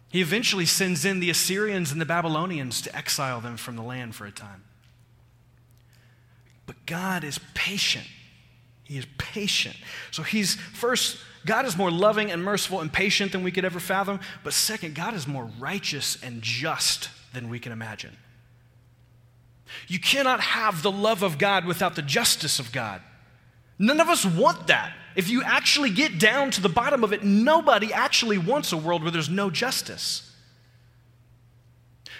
he 0.09 0.21
eventually 0.21 0.65
sends 0.65 1.03
in 1.03 1.19
the 1.19 1.29
Assyrians 1.29 1.91
and 1.91 1.99
the 1.99 2.05
Babylonians 2.05 2.81
to 2.83 2.95
exile 2.95 3.41
them 3.41 3.57
from 3.57 3.75
the 3.75 3.81
land 3.81 4.15
for 4.15 4.25
a 4.25 4.31
time. 4.31 4.63
But 6.65 6.85
God 6.85 7.23
is 7.23 7.39
patient. 7.53 8.07
He 8.85 8.97
is 8.97 9.05
patient. 9.17 9.75
So 10.11 10.23
he's 10.23 10.55
first, 10.55 11.17
God 11.45 11.65
is 11.65 11.75
more 11.75 11.91
loving 11.91 12.31
and 12.31 12.43
merciful 12.43 12.79
and 12.79 12.91
patient 12.93 13.31
than 13.31 13.43
we 13.43 13.51
could 13.51 13.65
ever 13.65 13.79
fathom. 13.79 14.19
But 14.43 14.53
second, 14.53 14.95
God 14.95 15.13
is 15.13 15.27
more 15.27 15.49
righteous 15.59 16.17
and 16.23 16.41
just 16.41 17.09
than 17.33 17.49
we 17.49 17.59
can 17.59 17.71
imagine. 17.71 18.15
You 19.87 19.99
cannot 19.99 20.39
have 20.39 20.81
the 20.81 20.91
love 20.91 21.23
of 21.23 21.37
God 21.37 21.65
without 21.65 21.95
the 21.95 22.01
justice 22.01 22.59
of 22.59 22.71
God. 22.71 23.01
None 23.77 23.99
of 23.99 24.09
us 24.09 24.25
want 24.25 24.67
that. 24.67 24.93
If 25.15 25.29
you 25.29 25.43
actually 25.43 25.89
get 25.89 26.19
down 26.19 26.51
to 26.51 26.61
the 26.61 26.69
bottom 26.69 27.03
of 27.03 27.13
it, 27.13 27.23
nobody 27.23 27.91
actually 27.93 28.37
wants 28.37 28.71
a 28.71 28.77
world 28.77 29.01
where 29.01 29.11
there's 29.11 29.29
no 29.29 29.49
justice. 29.49 30.31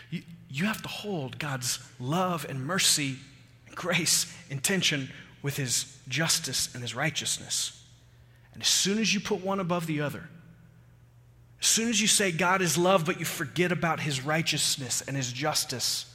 You, 0.10 0.24
you 0.50 0.66
have 0.66 0.82
to 0.82 0.88
hold 0.88 1.38
God's 1.40 1.80
love 2.00 2.46
and 2.48 2.66
mercy 2.66 3.18
and 3.68 3.76
grace 3.76 4.34
in 4.50 4.60
tension 4.60 5.10
with 5.42 5.58
his 5.58 5.98
justice 6.08 6.74
and 6.74 6.82
his 6.82 6.96
righteousness. 6.96 7.84
And 8.54 8.64
as 8.64 8.70
soon 8.70 8.98
as 8.98 9.14
you 9.14 9.20
put 9.20 9.44
one 9.44 9.60
above 9.60 9.86
the 9.86 10.02
other, 10.02 10.30
as 11.60 11.68
soon 11.68 11.90
as 11.90 12.00
you 12.02 12.08
say 12.08 12.32
God 12.32 12.62
is 12.62 12.78
love, 12.78 13.06
but 13.06 13.20
you 13.20 13.26
forget 13.26 13.72
about 13.72 14.00
his 14.00 14.22
righteousness 14.22 15.04
and 15.08 15.18
his 15.18 15.32
justice, 15.34 16.06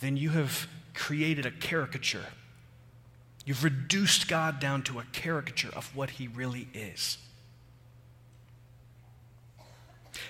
then 0.00 0.16
you 0.16 0.30
have 0.30 0.68
created 0.94 1.46
a 1.46 1.50
caricature. 1.50 2.26
You've 3.44 3.64
reduced 3.64 4.28
God 4.28 4.60
down 4.60 4.82
to 4.84 4.98
a 4.98 5.04
caricature 5.12 5.70
of 5.74 5.94
what 5.96 6.10
he 6.10 6.28
really 6.28 6.68
is. 6.74 7.18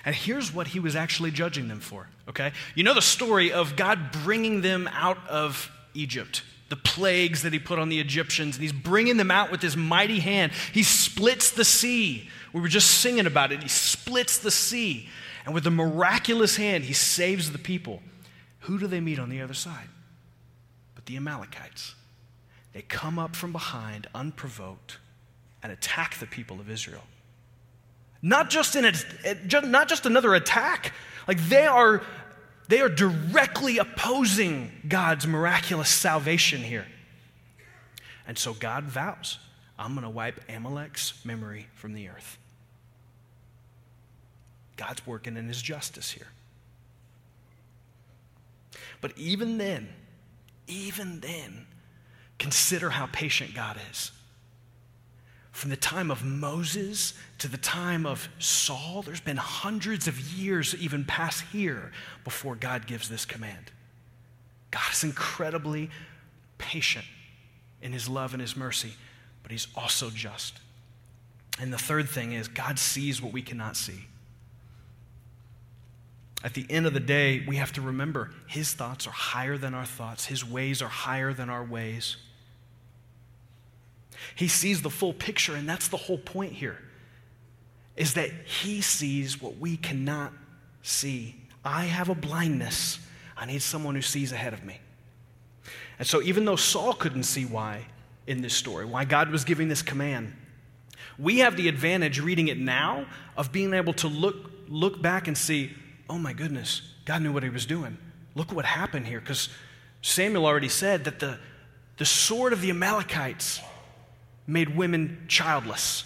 And 0.05 0.15
here's 0.15 0.53
what 0.53 0.69
he 0.69 0.81
was 0.81 0.95
actually 0.95 1.31
judging 1.31 1.69
them 1.69 1.81
for, 1.81 2.09
okay? 2.29 2.53
You 2.75 2.85
know 2.85 2.95
the 2.95 3.03
story 3.03 3.53
of 3.53 3.77
God 3.77 4.13
bringing 4.13 4.61
them 4.61 4.89
out 4.93 5.19
of 5.29 5.71
Egypt, 5.95 6.43
the 6.69 6.77
plagues 6.77 7.43
that 7.43 7.53
he 7.53 7.59
put 7.59 7.79
on 7.79 7.89
the 7.89 7.99
Egyptians, 7.99 8.57
and 8.57 8.63
he's 8.63 8.73
bringing 8.73 9.17
them 9.17 9.31
out 9.31 9.51
with 9.51 9.63
his 9.63 9.77
mighty 9.77 10.21
hand. 10.21 10.53
He 10.73 10.83
splits 10.83 11.51
the 11.51 11.65
sea. 11.65 12.29
We 12.53 12.61
were 12.61 12.69
just 12.69 13.01
singing 13.01 13.27
about 13.27 13.53
it. 13.53 13.63
He 13.63 13.69
splits 13.69 14.39
the 14.39 14.51
sea, 14.51 15.09
and 15.45 15.55
with 15.55 15.67
a 15.67 15.71
miraculous 15.71 16.57
hand, 16.57 16.85
he 16.85 16.93
saves 16.93 17.51
the 17.51 17.59
people. 17.59 18.03
Who 18.61 18.79
do 18.79 18.87
they 18.87 19.01
meet 19.01 19.19
on 19.19 19.29
the 19.29 19.41
other 19.41 19.55
side? 19.55 19.89
But 20.95 21.07
the 21.07 21.17
Amalekites. 21.17 21.95
They 22.73 22.83
come 22.83 23.19
up 23.19 23.35
from 23.35 23.53
behind 23.53 24.07
unprovoked 24.15 24.99
and 25.63 25.73
attack 25.73 26.19
the 26.19 26.27
people 26.27 26.61
of 26.61 26.71
Israel. 26.71 27.05
Not 28.21 28.51
just, 28.51 28.77
in 28.77 28.85
a, 28.85 29.67
not 29.67 29.89
just 29.89 30.07
another 30.07 30.35
attack. 30.35 30.93
Like 31.27 31.41
they 31.49 31.67
are, 31.67 32.03
they 32.69 32.81
are 32.81 32.89
directly 32.89 33.79
opposing 33.79 34.73
God's 34.89 35.27
miraculous 35.27 35.89
salvation 35.89 36.61
here. 36.61 36.87
And 38.27 38.37
so 38.37 38.53
God 38.53 38.85
vows, 38.85 39.39
I'm 39.79 39.93
going 39.95 40.03
to 40.03 40.11
wipe 40.11 40.41
Amalek's 40.49 41.25
memory 41.25 41.69
from 41.75 41.95
the 41.95 42.09
earth. 42.09 42.39
God's 44.77 45.07
working 45.07 45.37
in 45.37 45.49
his 45.49 45.63
justice 45.63 46.11
here. 46.11 46.29
But 49.01 49.17
even 49.17 49.59
then, 49.59 49.89
even 50.67 51.21
then, 51.21 51.67
consider 52.39 52.91
how 52.91 53.07
patient 53.07 53.55
God 53.55 53.79
is. 53.91 54.13
From 55.53 55.71
the 55.71 55.77
time 55.77 56.11
of 56.11 56.25
Moses 56.25 57.15
to 57.39 57.49
the 57.49 57.57
time 57.57 58.07
of 58.07 58.29
Saul, 58.39 59.03
there's 59.03 59.21
been 59.21 59.37
hundreds 59.37 60.07
of 60.07 60.21
years 60.21 60.75
even 60.77 61.05
past 61.05 61.43
here 61.53 61.91
before 62.23 62.55
God 62.55 62.87
gives 62.87 63.09
this 63.09 63.25
command. 63.25 63.73
God 64.71 64.93
is 64.93 65.03
incredibly 65.03 65.91
patient 66.59 67.07
in 67.83 67.93
his 67.93 68.09
love 68.09 68.35
and 68.35 68.41
his 68.41 68.57
mercy, 68.57 68.93
but 69.43 69.51
he's 69.51 69.67
also 69.75 70.11
just. 70.11 70.61
And 71.61 71.73
the 71.73 71.79
third 71.79 72.09
thing 72.09 72.33
is, 72.33 72.47
God 72.47 72.79
sees 72.79 73.21
what 73.21 73.33
we 73.33 73.43
cannot 73.43 73.77
see. 73.77 74.07
At 76.45 76.55
the 76.55 76.67
end 76.71 76.87
of 76.87 76.95
the 76.95 77.01
day, 77.01 77.45
we 77.47 77.57
have 77.57 77.73
to 77.73 77.81
remember 77.81 78.31
his 78.47 78.73
thoughts 78.73 79.07
are 79.07 79.13
higher 79.13 79.59
than 79.59 79.75
our 79.75 79.85
thoughts, 79.85 80.27
his 80.27 80.45
ways 80.45 80.81
are 80.81 80.89
higher 80.89 81.33
than 81.33 81.51
our 81.51 81.65
ways. 81.65 82.17
He 84.35 84.47
sees 84.49 84.83
the 84.83 84.91
full 84.91 85.13
picture, 85.13 85.57
and 85.57 85.69
that's 85.69 85.89
the 85.89 85.97
whole 85.97 86.19
point 86.19 86.53
here. 86.53 86.79
Is 87.97 88.15
that 88.15 88.31
he 88.45 88.81
sees 88.81 89.43
what 89.43 89.59
we 89.59 89.77
cannot 89.77 90.33
see. 90.83 91.35
I 91.65 91.85
have 91.85 92.09
a 92.09 92.15
blindness. 92.15 93.01
I 93.37 93.47
need 93.47 93.63
someone 93.63 93.95
who 93.97 94.03
sees 94.03 94.31
ahead 94.31 94.53
of 94.53 94.65
me. 94.65 94.81
And 95.99 96.07
so, 96.07 96.23
even 96.23 96.45
though 96.45 96.57
Saul 96.57 96.93
couldn't 96.93 97.25
see 97.25 97.45
why 97.45 97.87
in 98.29 98.41
this 98.41 98.55
story, 98.55 98.85
why 98.85 99.05
God 99.05 99.31
was 99.31 99.43
giving 99.43 99.69
this 99.69 99.83
command, 99.83 100.33
we 101.19 101.41
have 101.41 101.57
the 101.57 101.67
advantage 101.67 102.21
reading 102.21 102.47
it 102.49 102.59
now 102.59 103.07
of 103.37 103.51
being 103.51 103.75
able 103.75 103.93
to 103.95 104.07
look, 104.07 104.51
look 104.69 105.03
back 105.03 105.27
and 105.27 105.37
see, 105.37 105.75
oh 106.09 106.19
my 106.19 106.33
goodness, 106.33 106.83
God 107.05 107.23
knew 107.23 107.33
what 107.33 107.43
he 107.43 107.51
was 107.51 107.67
doing. 107.67 107.99
Look 108.35 108.53
what 108.53 108.65
happened 108.65 109.07
here. 109.07 109.21
Because 109.21 109.49
Samuel 110.03 110.47
already 110.47 110.69
said 110.69 111.05
that 111.05 111.21
the, 111.21 111.39
the 111.97 112.05
sword 112.05 112.53
of 112.53 112.61
the 112.61 112.71
Amalekites 112.71 113.61
made 114.47 114.77
women 114.77 115.25
childless. 115.29 116.05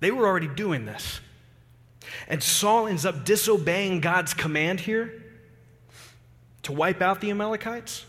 They 0.00 0.10
were 0.10 0.26
already 0.26 0.48
doing 0.48 0.86
this. 0.86 1.20
And 2.28 2.42
Saul 2.42 2.86
ends 2.86 3.04
up 3.04 3.24
disobeying 3.24 4.00
God's 4.00 4.34
command 4.34 4.80
here 4.80 5.22
to 6.62 6.72
wipe 6.72 7.00
out 7.00 7.20
the 7.20 7.30
Amalekites. 7.30 8.04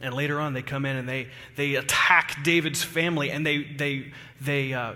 And 0.00 0.14
later 0.14 0.40
on, 0.40 0.52
they 0.52 0.62
come 0.62 0.84
in 0.84 0.96
and 0.96 1.08
they, 1.08 1.28
they 1.56 1.74
attack 1.74 2.38
David's 2.42 2.82
family 2.82 3.30
and 3.30 3.44
they, 3.44 3.64
they, 3.64 4.12
they, 4.40 4.72
uh, 4.72 4.94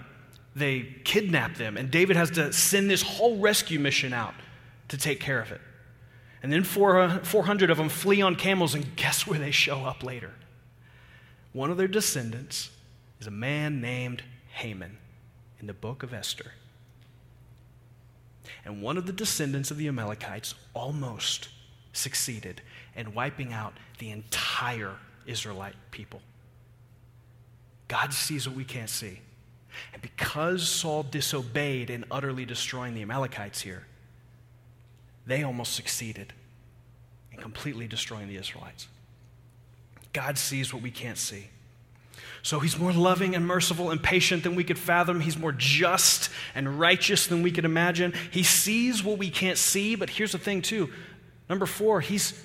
they 0.54 0.82
kidnap 1.04 1.56
them. 1.56 1.76
And 1.76 1.90
David 1.90 2.16
has 2.16 2.30
to 2.32 2.52
send 2.52 2.88
this 2.88 3.02
whole 3.02 3.38
rescue 3.38 3.78
mission 3.78 4.12
out 4.12 4.34
to 4.92 4.98
take 4.98 5.20
care 5.20 5.40
of 5.40 5.50
it. 5.50 5.60
And 6.42 6.52
then 6.52 6.64
400 6.64 7.70
of 7.70 7.78
them 7.78 7.88
flee 7.88 8.20
on 8.20 8.36
camels, 8.36 8.74
and 8.74 8.94
guess 8.94 9.26
where 9.26 9.38
they 9.38 9.50
show 9.50 9.84
up 9.84 10.02
later? 10.02 10.32
One 11.54 11.70
of 11.70 11.78
their 11.78 11.88
descendants 11.88 12.70
is 13.18 13.26
a 13.26 13.30
man 13.30 13.80
named 13.80 14.22
Haman 14.52 14.98
in 15.60 15.66
the 15.66 15.72
book 15.72 16.02
of 16.02 16.12
Esther. 16.12 16.52
And 18.66 18.82
one 18.82 18.98
of 18.98 19.06
the 19.06 19.14
descendants 19.14 19.70
of 19.70 19.78
the 19.78 19.88
Amalekites 19.88 20.54
almost 20.74 21.48
succeeded 21.94 22.60
in 22.94 23.14
wiping 23.14 23.54
out 23.54 23.72
the 23.98 24.10
entire 24.10 24.96
Israelite 25.24 25.76
people. 25.90 26.20
God 27.88 28.12
sees 28.12 28.46
what 28.46 28.56
we 28.56 28.64
can't 28.64 28.90
see. 28.90 29.20
And 29.94 30.02
because 30.02 30.68
Saul 30.68 31.02
disobeyed 31.02 31.88
in 31.88 32.04
utterly 32.10 32.44
destroying 32.44 32.94
the 32.94 33.02
Amalekites 33.02 33.62
here, 33.62 33.86
they 35.26 35.42
almost 35.42 35.74
succeeded 35.74 36.32
in 37.32 37.38
completely 37.38 37.86
destroying 37.86 38.28
the 38.28 38.36
Israelites. 38.36 38.88
God 40.12 40.36
sees 40.38 40.72
what 40.72 40.82
we 40.82 40.90
can't 40.90 41.18
see. 41.18 41.48
So 42.42 42.58
he's 42.58 42.78
more 42.78 42.92
loving 42.92 43.36
and 43.36 43.46
merciful 43.46 43.90
and 43.90 44.02
patient 44.02 44.42
than 44.42 44.56
we 44.56 44.64
could 44.64 44.78
fathom. 44.78 45.20
He's 45.20 45.38
more 45.38 45.52
just 45.52 46.28
and 46.54 46.80
righteous 46.80 47.28
than 47.28 47.42
we 47.42 47.52
could 47.52 47.64
imagine. 47.64 48.12
He 48.32 48.42
sees 48.42 49.02
what 49.02 49.16
we 49.16 49.30
can't 49.30 49.58
see, 49.58 49.94
but 49.94 50.10
here's 50.10 50.32
the 50.32 50.38
thing, 50.38 50.60
too. 50.60 50.90
Number 51.48 51.66
four, 51.66 52.00
he's 52.00 52.42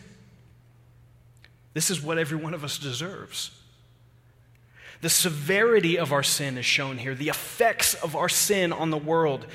this 1.78 1.92
is 1.92 2.02
what 2.02 2.18
every 2.18 2.38
one 2.38 2.56
of 2.56 2.64
us 2.64 2.80
deserves. 2.80 3.52
The 5.02 5.12
severity 5.12 6.00
of 6.00 6.12
our 6.12 6.24
sin 6.24 6.58
is 6.58 6.66
shown 6.66 6.98
here, 6.98 7.14
the 7.14 7.30
effects 7.30 7.94
of 7.94 8.16
our 8.16 8.30
sin 8.30 8.74
on 8.74 8.90
the 8.90 8.98
world. 8.98 9.46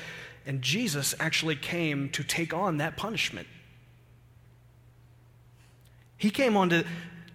And 0.45 0.61
Jesus 0.61 1.15
actually 1.19 1.55
came 1.55 2.09
to 2.09 2.23
take 2.23 2.53
on 2.53 2.77
that 2.77 2.97
punishment. 2.97 3.47
He 6.17 6.29
came 6.29 6.57
on 6.57 6.69
to 6.69 6.85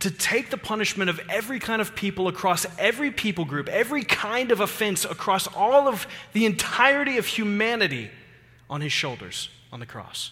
to 0.00 0.10
take 0.10 0.50
the 0.50 0.56
punishment 0.56 1.10
of 1.10 1.20
every 1.28 1.58
kind 1.58 1.82
of 1.82 1.94
people 1.94 2.28
across 2.28 2.66
every 2.78 3.10
people 3.10 3.44
group, 3.44 3.68
every 3.68 4.04
kind 4.04 4.52
of 4.52 4.60
offense 4.60 5.04
across 5.04 5.46
all 5.48 5.88
of 5.88 6.06
the 6.32 6.46
entirety 6.46 7.18
of 7.18 7.26
humanity 7.26 8.10
on 8.70 8.80
his 8.80 8.92
shoulders 8.92 9.48
on 9.72 9.80
the 9.80 9.86
cross. 9.86 10.30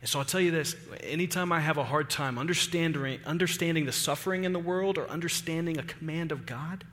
And 0.00 0.08
so 0.08 0.18
I'll 0.18 0.24
tell 0.24 0.40
you 0.40 0.50
this 0.50 0.74
anytime 1.02 1.52
I 1.52 1.60
have 1.60 1.76
a 1.76 1.84
hard 1.84 2.08
time 2.08 2.38
understanding, 2.38 3.20
understanding 3.26 3.84
the 3.84 3.92
suffering 3.92 4.44
in 4.44 4.54
the 4.54 4.58
world 4.58 4.96
or 4.96 5.06
understanding 5.08 5.76
a 5.76 5.82
command 5.82 6.32
of 6.32 6.46
God, 6.46 6.84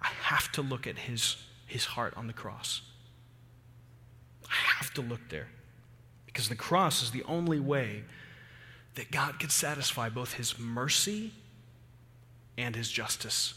I 0.00 0.08
have 0.22 0.52
to 0.52 0.62
look 0.62 0.86
at 0.86 0.96
his, 0.96 1.36
his 1.66 1.84
heart 1.84 2.14
on 2.16 2.28
the 2.28 2.32
cross. 2.32 2.82
I 4.50 4.76
have 4.78 4.92
to 4.94 5.02
look 5.02 5.28
there 5.28 5.48
because 6.26 6.48
the 6.48 6.56
cross 6.56 7.02
is 7.02 7.10
the 7.10 7.24
only 7.24 7.60
way 7.60 8.04
that 8.94 9.10
God 9.10 9.38
could 9.38 9.52
satisfy 9.52 10.08
both 10.08 10.34
his 10.34 10.58
mercy 10.58 11.32
and 12.56 12.74
his 12.74 12.90
justice 12.90 13.54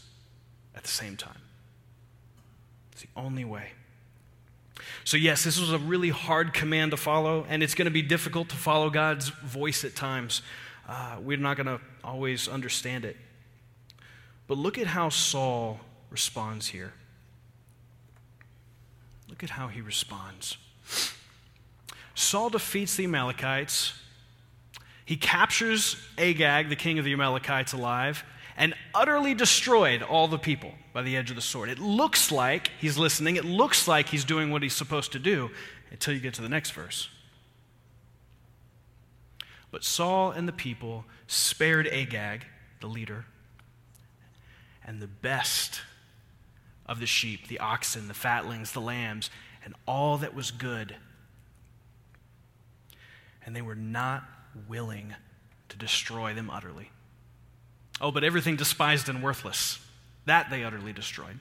at 0.74 0.82
the 0.82 0.88
same 0.88 1.16
time. 1.16 1.40
It's 2.92 3.02
the 3.02 3.08
only 3.16 3.44
way. 3.44 3.72
So, 5.04 5.16
yes, 5.16 5.44
this 5.44 5.60
was 5.60 5.72
a 5.72 5.78
really 5.78 6.10
hard 6.10 6.54
command 6.54 6.92
to 6.92 6.96
follow, 6.96 7.44
and 7.48 7.62
it's 7.62 7.74
going 7.74 7.86
to 7.86 7.92
be 7.92 8.02
difficult 8.02 8.48
to 8.50 8.56
follow 8.56 8.90
God's 8.90 9.28
voice 9.28 9.84
at 9.84 9.94
times. 9.94 10.42
Uh, 10.88 11.16
we're 11.20 11.36
not 11.36 11.56
going 11.56 11.66
to 11.66 11.80
always 12.04 12.48
understand 12.48 13.04
it. 13.04 13.16
But 14.46 14.58
look 14.58 14.78
at 14.78 14.86
how 14.86 15.08
Saul 15.08 15.80
responds 16.10 16.68
here. 16.68 16.92
Look 19.28 19.42
at 19.42 19.50
how 19.50 19.68
he 19.68 19.80
responds. 19.80 20.56
Saul 22.14 22.50
defeats 22.50 22.96
the 22.96 23.04
Amalekites 23.04 23.94
he 25.04 25.16
captures 25.16 25.96
Agag, 26.16 26.68
the 26.68 26.76
king 26.76 26.98
of 26.98 27.04
the 27.04 27.12
Amalekites, 27.12 27.72
alive 27.72 28.24
and 28.56 28.74
utterly 28.94 29.34
destroyed 29.34 30.02
all 30.02 30.28
the 30.28 30.38
people 30.38 30.72
by 30.92 31.02
the 31.02 31.16
edge 31.16 31.30
of 31.30 31.36
the 31.36 31.42
sword. 31.42 31.68
It 31.68 31.78
looks 31.78 32.30
like 32.30 32.70
he's 32.78 32.98
listening, 32.98 33.36
it 33.36 33.44
looks 33.44 33.88
like 33.88 34.08
he's 34.08 34.24
doing 34.24 34.50
what 34.50 34.62
he's 34.62 34.74
supposed 34.74 35.12
to 35.12 35.18
do 35.18 35.50
until 35.90 36.14
you 36.14 36.20
get 36.20 36.34
to 36.34 36.42
the 36.42 36.48
next 36.48 36.72
verse. 36.72 37.08
But 39.70 39.84
Saul 39.84 40.30
and 40.30 40.46
the 40.46 40.52
people 40.52 41.06
spared 41.26 41.86
Agag, 41.88 42.44
the 42.80 42.86
leader, 42.86 43.24
and 44.84 45.00
the 45.00 45.06
best 45.06 45.80
of 46.84 47.00
the 47.00 47.06
sheep, 47.06 47.48
the 47.48 47.58
oxen, 47.58 48.06
the 48.06 48.14
fatlings, 48.14 48.72
the 48.72 48.80
lambs, 48.80 49.30
and 49.64 49.74
all 49.86 50.18
that 50.18 50.34
was 50.34 50.50
good. 50.50 50.96
And 53.44 53.54
they 53.54 53.62
were 53.62 53.74
not 53.74 54.24
willing 54.68 55.14
to 55.68 55.76
destroy 55.76 56.34
them 56.34 56.50
utterly. 56.50 56.90
Oh, 58.00 58.10
but 58.10 58.24
everything 58.24 58.56
despised 58.56 59.08
and 59.08 59.22
worthless, 59.22 59.78
that 60.26 60.50
they 60.50 60.64
utterly 60.64 60.92
destroyed. 60.92 61.38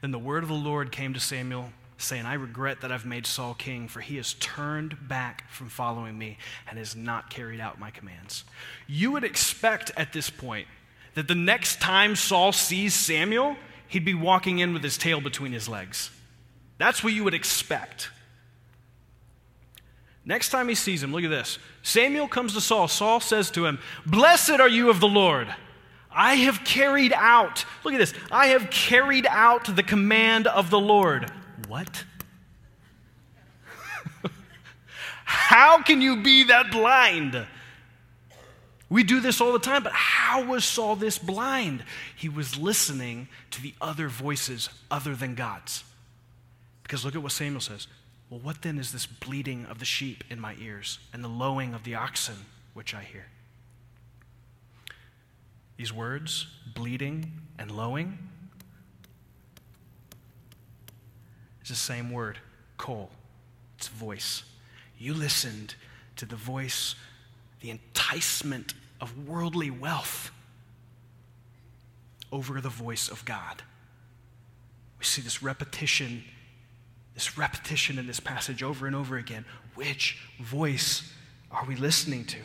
Then 0.00 0.12
the 0.12 0.18
word 0.18 0.42
of 0.42 0.48
the 0.48 0.54
Lord 0.54 0.92
came 0.92 1.14
to 1.14 1.20
Samuel, 1.20 1.72
saying, 1.98 2.24
I 2.24 2.34
regret 2.34 2.80
that 2.80 2.92
I've 2.92 3.04
made 3.04 3.26
Saul 3.26 3.54
king, 3.54 3.88
for 3.88 4.00
he 4.00 4.16
has 4.16 4.34
turned 4.34 5.08
back 5.08 5.50
from 5.50 5.68
following 5.68 6.16
me 6.16 6.38
and 6.68 6.78
has 6.78 6.94
not 6.94 7.28
carried 7.28 7.60
out 7.60 7.78
my 7.78 7.90
commands. 7.90 8.44
You 8.86 9.10
would 9.12 9.24
expect 9.24 9.90
at 9.96 10.12
this 10.12 10.30
point 10.30 10.68
that 11.14 11.26
the 11.26 11.34
next 11.34 11.80
time 11.80 12.14
Saul 12.14 12.52
sees 12.52 12.94
Samuel, 12.94 13.56
he'd 13.88 14.04
be 14.04 14.14
walking 14.14 14.60
in 14.60 14.72
with 14.72 14.84
his 14.84 14.96
tail 14.96 15.20
between 15.20 15.52
his 15.52 15.68
legs. 15.68 16.10
That's 16.78 17.02
what 17.02 17.12
you 17.12 17.24
would 17.24 17.34
expect. 17.34 18.10
Next 20.24 20.50
time 20.50 20.68
he 20.68 20.76
sees 20.76 21.02
him, 21.02 21.12
look 21.12 21.24
at 21.24 21.30
this. 21.30 21.58
Samuel 21.82 22.28
comes 22.28 22.54
to 22.54 22.60
Saul. 22.60 22.86
Saul 22.86 23.18
says 23.18 23.50
to 23.52 23.66
him, 23.66 23.80
Blessed 24.06 24.60
are 24.60 24.68
you 24.68 24.88
of 24.88 25.00
the 25.00 25.08
Lord. 25.08 25.52
I 26.10 26.34
have 26.34 26.64
carried 26.64 27.12
out, 27.12 27.64
look 27.84 27.94
at 27.94 27.98
this, 27.98 28.14
I 28.30 28.48
have 28.48 28.70
carried 28.70 29.26
out 29.26 29.74
the 29.74 29.82
command 29.82 30.46
of 30.46 30.70
the 30.70 30.80
Lord. 30.80 31.30
What? 31.68 32.04
how 35.24 35.82
can 35.82 36.00
you 36.00 36.22
be 36.22 36.44
that 36.44 36.72
blind? 36.72 37.46
We 38.90 39.04
do 39.04 39.20
this 39.20 39.40
all 39.40 39.52
the 39.52 39.58
time, 39.58 39.82
but 39.82 39.92
how 39.92 40.44
was 40.44 40.64
Saul 40.64 40.96
this 40.96 41.18
blind? 41.18 41.84
He 42.16 42.28
was 42.28 42.56
listening 42.56 43.28
to 43.50 43.60
the 43.60 43.74
other 43.80 44.08
voices 44.08 44.70
other 44.90 45.14
than 45.14 45.34
God's. 45.34 45.84
Because 46.82 47.04
look 47.04 47.14
at 47.14 47.22
what 47.22 47.32
Samuel 47.32 47.60
says. 47.60 47.86
Well, 48.30 48.40
what 48.40 48.62
then 48.62 48.78
is 48.78 48.92
this 48.92 49.06
bleating 49.06 49.66
of 49.66 49.78
the 49.78 49.84
sheep 49.84 50.24
in 50.30 50.40
my 50.40 50.56
ears 50.58 50.98
and 51.12 51.22
the 51.22 51.28
lowing 51.28 51.74
of 51.74 51.84
the 51.84 51.94
oxen 51.94 52.46
which 52.72 52.94
I 52.94 53.02
hear? 53.02 53.26
These 55.76 55.92
words, 55.92 56.46
bleating 56.74 57.32
and 57.58 57.70
lowing, 57.70 58.18
is 61.70 61.76
the 61.76 61.82
same 61.82 62.10
word, 62.10 62.38
kol. 62.76 63.10
It's 63.76 63.88
voice. 63.88 64.42
You 64.98 65.14
listened 65.14 65.74
to 66.16 66.26
the 66.26 66.36
voice, 66.36 66.94
the 67.60 67.70
enticement 67.70 68.74
of 69.00 69.28
worldly 69.28 69.70
wealth 69.70 70.30
over 72.32 72.60
the 72.60 72.68
voice 72.68 73.08
of 73.08 73.24
God. 73.24 73.62
We 74.98 75.04
see 75.04 75.22
this 75.22 75.42
repetition, 75.42 76.24
this 77.14 77.38
repetition 77.38 77.98
in 77.98 78.06
this 78.06 78.20
passage 78.20 78.62
over 78.62 78.86
and 78.86 78.96
over 78.96 79.16
again. 79.16 79.44
Which 79.74 80.18
voice 80.40 81.12
are 81.50 81.64
we 81.64 81.76
listening 81.76 82.24
to? 82.26 82.38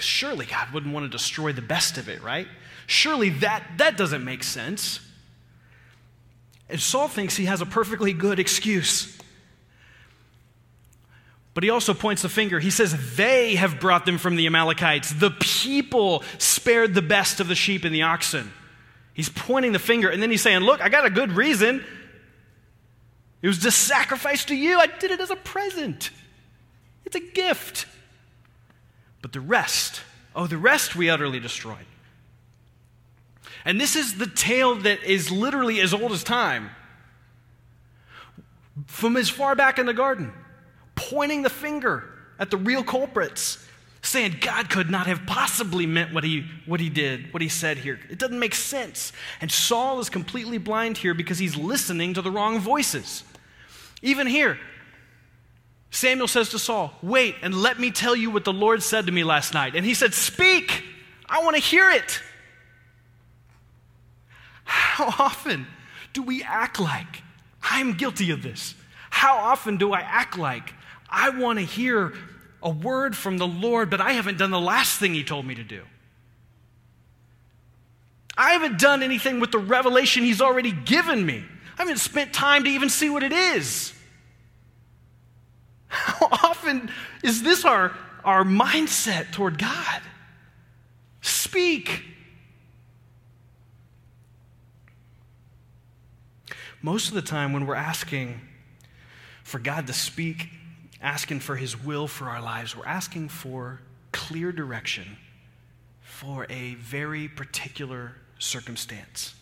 Surely 0.00 0.46
God 0.46 0.72
wouldn't 0.72 0.94
want 0.94 1.04
to 1.04 1.10
destroy 1.10 1.52
the 1.52 1.62
best 1.62 1.98
of 1.98 2.08
it, 2.08 2.22
right? 2.22 2.46
Surely 2.86 3.30
that, 3.30 3.64
that 3.78 3.96
doesn't 3.96 4.24
make 4.24 4.44
sense. 4.44 5.00
And 6.68 6.80
Saul 6.80 7.08
thinks 7.08 7.36
he 7.36 7.46
has 7.46 7.60
a 7.60 7.66
perfectly 7.66 8.12
good 8.12 8.38
excuse. 8.38 9.16
But 11.54 11.64
he 11.64 11.70
also 11.70 11.94
points 11.94 12.22
the 12.22 12.28
finger. 12.28 12.60
He 12.60 12.70
says, 12.70 13.16
They 13.16 13.56
have 13.56 13.80
brought 13.80 14.06
them 14.06 14.18
from 14.18 14.36
the 14.36 14.46
Amalekites. 14.46 15.12
The 15.14 15.30
people 15.30 16.22
spared 16.38 16.94
the 16.94 17.02
best 17.02 17.40
of 17.40 17.48
the 17.48 17.54
sheep 17.54 17.84
and 17.84 17.94
the 17.94 18.02
oxen. 18.02 18.52
He's 19.14 19.28
pointing 19.28 19.72
the 19.72 19.80
finger, 19.80 20.08
and 20.08 20.22
then 20.22 20.30
he's 20.30 20.42
saying, 20.42 20.60
Look, 20.60 20.80
I 20.80 20.88
got 20.88 21.04
a 21.04 21.10
good 21.10 21.32
reason. 21.32 21.84
It 23.42 23.48
was 23.48 23.58
just 23.58 23.80
sacrifice 23.80 24.44
to 24.46 24.54
you. 24.54 24.78
I 24.78 24.86
did 24.86 25.10
it 25.10 25.20
as 25.20 25.30
a 25.30 25.36
present, 25.36 26.10
it's 27.04 27.16
a 27.16 27.20
gift. 27.20 27.86
But 29.20 29.32
the 29.32 29.40
rest, 29.40 30.02
oh, 30.36 30.46
the 30.46 30.58
rest 30.58 30.94
we 30.94 31.10
utterly 31.10 31.40
destroyed. 31.40 31.86
And 33.68 33.78
this 33.78 33.96
is 33.96 34.14
the 34.14 34.26
tale 34.26 34.76
that 34.76 35.04
is 35.04 35.30
literally 35.30 35.78
as 35.80 35.92
old 35.92 36.10
as 36.12 36.24
time. 36.24 36.70
From 38.86 39.14
as 39.14 39.28
far 39.28 39.54
back 39.54 39.78
in 39.78 39.84
the 39.84 39.92
garden, 39.92 40.32
pointing 40.94 41.42
the 41.42 41.50
finger 41.50 42.02
at 42.38 42.50
the 42.50 42.56
real 42.56 42.82
culprits, 42.82 43.62
saying 44.00 44.36
God 44.40 44.70
could 44.70 44.88
not 44.90 45.06
have 45.06 45.26
possibly 45.26 45.84
meant 45.84 46.14
what 46.14 46.24
he, 46.24 46.46
what 46.64 46.80
he 46.80 46.88
did, 46.88 47.30
what 47.30 47.42
he 47.42 47.50
said 47.50 47.76
here. 47.76 48.00
It 48.08 48.18
doesn't 48.18 48.38
make 48.38 48.54
sense. 48.54 49.12
And 49.42 49.52
Saul 49.52 50.00
is 50.00 50.08
completely 50.08 50.56
blind 50.56 50.96
here 50.96 51.12
because 51.12 51.38
he's 51.38 51.54
listening 51.54 52.14
to 52.14 52.22
the 52.22 52.30
wrong 52.30 52.60
voices. 52.60 53.22
Even 54.00 54.26
here, 54.26 54.58
Samuel 55.90 56.26
says 56.28 56.48
to 56.50 56.58
Saul, 56.58 56.94
Wait 57.02 57.34
and 57.42 57.54
let 57.54 57.78
me 57.78 57.90
tell 57.90 58.16
you 58.16 58.30
what 58.30 58.46
the 58.46 58.52
Lord 58.52 58.82
said 58.82 59.04
to 59.04 59.12
me 59.12 59.24
last 59.24 59.52
night. 59.52 59.74
And 59.74 59.84
he 59.84 59.92
said, 59.92 60.14
Speak, 60.14 60.84
I 61.28 61.42
want 61.44 61.56
to 61.56 61.62
hear 61.62 61.90
it. 61.90 62.22
How 64.68 65.06
often 65.18 65.66
do 66.12 66.22
we 66.22 66.42
act 66.42 66.78
like, 66.78 67.22
I'm 67.62 67.94
guilty 67.94 68.30
of 68.32 68.42
this? 68.42 68.74
How 69.08 69.38
often 69.38 69.78
do 69.78 69.94
I 69.94 70.00
act 70.00 70.36
like 70.36 70.74
I 71.08 71.30
want 71.30 71.58
to 71.58 71.64
hear 71.64 72.12
a 72.62 72.68
word 72.68 73.16
from 73.16 73.38
the 73.38 73.46
Lord, 73.46 73.88
but 73.88 74.02
I 74.02 74.12
haven't 74.12 74.36
done 74.36 74.50
the 74.50 74.60
last 74.60 74.98
thing 74.98 75.14
He 75.14 75.24
told 75.24 75.46
me 75.46 75.54
to 75.54 75.64
do? 75.64 75.84
I 78.36 78.50
haven't 78.50 78.78
done 78.78 79.02
anything 79.02 79.40
with 79.40 79.52
the 79.52 79.58
revelation 79.58 80.22
He's 80.22 80.42
already 80.42 80.72
given 80.72 81.24
me. 81.24 81.42
I 81.78 81.82
haven't 81.82 81.98
spent 81.98 82.34
time 82.34 82.64
to 82.64 82.70
even 82.70 82.90
see 82.90 83.08
what 83.08 83.22
it 83.22 83.32
is. 83.32 83.94
How 85.86 86.28
often 86.50 86.90
is 87.22 87.42
this 87.42 87.64
our, 87.64 87.96
our 88.22 88.44
mindset 88.44 89.32
toward 89.32 89.58
God? 89.58 90.02
Speak. 91.22 92.02
Most 96.80 97.08
of 97.08 97.14
the 97.14 97.22
time, 97.22 97.52
when 97.52 97.66
we're 97.66 97.74
asking 97.74 98.40
for 99.42 99.58
God 99.58 99.86
to 99.88 99.92
speak, 99.92 100.48
asking 101.02 101.40
for 101.40 101.56
His 101.56 101.82
will 101.82 102.06
for 102.06 102.26
our 102.26 102.40
lives, 102.40 102.76
we're 102.76 102.86
asking 102.86 103.30
for 103.30 103.80
clear 104.12 104.52
direction 104.52 105.16
for 106.02 106.46
a 106.48 106.74
very 106.74 107.28
particular 107.28 108.12
circumstance. 108.38 109.34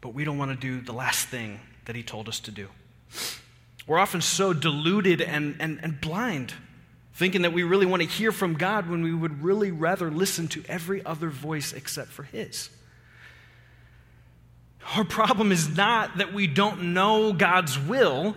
But 0.00 0.14
we 0.14 0.24
don't 0.24 0.38
want 0.38 0.52
to 0.52 0.56
do 0.56 0.80
the 0.80 0.92
last 0.92 1.28
thing 1.28 1.60
that 1.86 1.96
He 1.96 2.02
told 2.02 2.28
us 2.28 2.38
to 2.40 2.52
do. 2.52 2.68
We're 3.86 3.98
often 3.98 4.20
so 4.20 4.52
deluded 4.52 5.20
and, 5.20 5.56
and, 5.58 5.80
and 5.82 6.00
blind, 6.00 6.54
thinking 7.14 7.42
that 7.42 7.52
we 7.52 7.64
really 7.64 7.86
want 7.86 8.02
to 8.02 8.08
hear 8.08 8.30
from 8.30 8.54
God 8.54 8.88
when 8.88 9.02
we 9.02 9.12
would 9.12 9.42
really 9.42 9.70
rather 9.72 10.10
listen 10.10 10.46
to 10.48 10.62
every 10.68 11.04
other 11.04 11.30
voice 11.30 11.72
except 11.72 12.10
for 12.10 12.22
His. 12.22 12.70
Our 14.96 15.04
problem 15.04 15.50
is 15.50 15.76
not 15.76 16.18
that 16.18 16.32
we 16.32 16.46
don't 16.46 16.92
know 16.94 17.32
God's 17.32 17.78
will. 17.78 18.36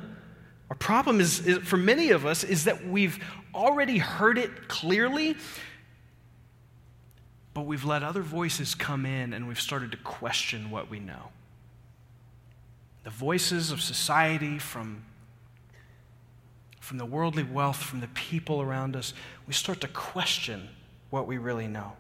Our 0.70 0.76
problem 0.76 1.20
is, 1.20 1.46
is, 1.46 1.58
for 1.60 1.78
many 1.78 2.12
of 2.12 2.26
us 2.26 2.44
is 2.44 2.66
that 2.66 2.88
we've 2.88 3.20
already 3.54 3.98
heard 3.98 4.38
it 4.38 4.68
clearly, 4.68 5.36
but 7.54 7.62
we've 7.62 7.86
let 7.86 8.04
other 8.04 8.22
voices 8.22 8.76
come 8.76 9.06
in 9.06 9.34
and 9.34 9.48
we've 9.48 9.60
started 9.60 9.92
to 9.92 9.98
question 9.98 10.72
what 10.72 10.90
we 10.90 11.00
know. 11.00 11.32
The 13.04 13.10
voices 13.10 13.72
of 13.72 13.82
society, 13.82 14.60
from 14.60 15.04
from 16.88 16.98
the 16.98 17.06
worldly 17.06 17.44
wealth, 17.44 17.84
from 17.84 18.00
the 18.00 18.08
people 18.08 18.62
around 18.62 18.96
us, 18.96 19.14
we 19.46 19.54
start 19.54 19.82
to 19.82 19.90
question 19.90 20.70
what 21.10 21.28
we 21.28 21.38
really 21.38 21.68
know. 21.68 21.92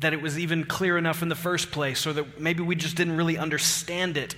That 0.00 0.12
it 0.12 0.20
was 0.20 0.38
even 0.38 0.64
clear 0.64 0.98
enough 0.98 1.22
in 1.22 1.28
the 1.28 1.34
first 1.34 1.70
place, 1.70 2.06
or 2.06 2.12
that 2.12 2.40
maybe 2.40 2.62
we 2.62 2.76
just 2.76 2.96
didn't 2.96 3.16
really 3.16 3.38
understand 3.38 4.16
it. 4.16 4.34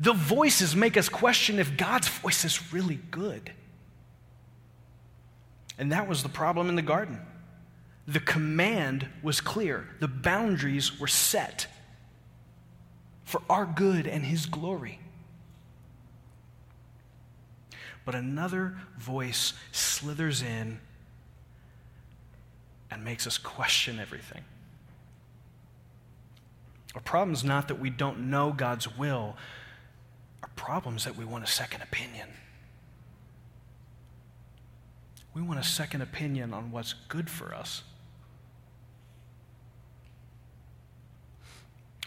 The 0.00 0.12
voices 0.12 0.74
make 0.76 0.96
us 0.96 1.08
question 1.08 1.58
if 1.58 1.76
God's 1.76 2.08
voice 2.08 2.44
is 2.44 2.72
really 2.72 3.00
good. 3.10 3.52
And 5.78 5.92
that 5.92 6.08
was 6.08 6.22
the 6.22 6.28
problem 6.28 6.68
in 6.68 6.76
the 6.76 6.82
garden. 6.82 7.20
The 8.06 8.20
command 8.20 9.08
was 9.22 9.40
clear, 9.40 9.88
the 10.00 10.08
boundaries 10.08 11.00
were 11.00 11.08
set 11.08 11.66
for 13.24 13.40
our 13.48 13.64
good 13.64 14.06
and 14.06 14.24
His 14.24 14.46
glory. 14.46 15.00
But 18.04 18.14
another 18.14 18.76
voice 18.98 19.54
slithers 19.72 20.42
in 20.42 20.80
and 22.94 23.04
makes 23.04 23.26
us 23.26 23.36
question 23.36 23.98
everything. 23.98 24.44
Our 26.94 27.00
problem 27.00 27.34
is 27.34 27.42
not 27.42 27.68
that 27.68 27.80
we 27.80 27.90
don't 27.90 28.30
know 28.30 28.52
God's 28.52 28.96
will, 28.96 29.36
our 30.42 30.48
problem 30.56 30.96
is 30.96 31.04
that 31.04 31.16
we 31.16 31.24
want 31.24 31.42
a 31.42 31.48
second 31.48 31.82
opinion. 31.82 32.28
We 35.34 35.42
want 35.42 35.58
a 35.58 35.64
second 35.64 36.02
opinion 36.02 36.54
on 36.54 36.70
what's 36.70 36.92
good 37.08 37.28
for 37.28 37.52
us. 37.52 37.82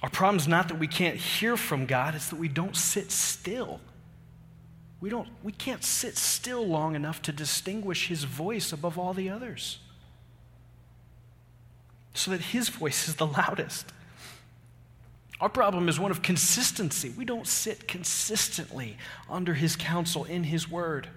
Our 0.02 0.10
problem 0.10 0.38
is 0.38 0.48
not 0.48 0.70
that 0.70 0.80
we 0.80 0.88
can't 0.88 1.18
hear 1.18 1.58
from 1.58 1.86
God, 1.86 2.16
it's 2.16 2.30
that 2.30 2.40
we 2.40 2.48
don't 2.48 2.76
sit 2.76 3.12
still. 3.12 3.82
We, 5.02 5.10
don't, 5.10 5.28
we 5.44 5.52
can't 5.52 5.84
sit 5.84 6.18
still 6.18 6.66
long 6.66 6.96
enough 6.96 7.22
to 7.24 7.32
distinguish 7.32 8.08
His 8.08 8.24
voice 8.24 8.72
above 8.72 8.98
all 8.98 9.14
the 9.14 9.30
others 9.30 9.80
so 12.18 12.32
that 12.32 12.42
His 12.42 12.70
voice 12.70 13.08
is 13.08 13.16
the 13.16 13.28
loudest. 13.28 13.86
Our 15.40 15.50
problem 15.50 15.88
is 15.88 16.00
one 16.00 16.10
of 16.10 16.22
consistency. 16.22 17.14
We 17.16 17.24
don't 17.24 17.48
sit 17.48 17.88
consistently 17.88 18.98
under 19.30 19.54
His 19.54 19.76
counsel 19.76 20.24
in 20.24 20.44
His 20.44 20.70
Word. 20.70 21.08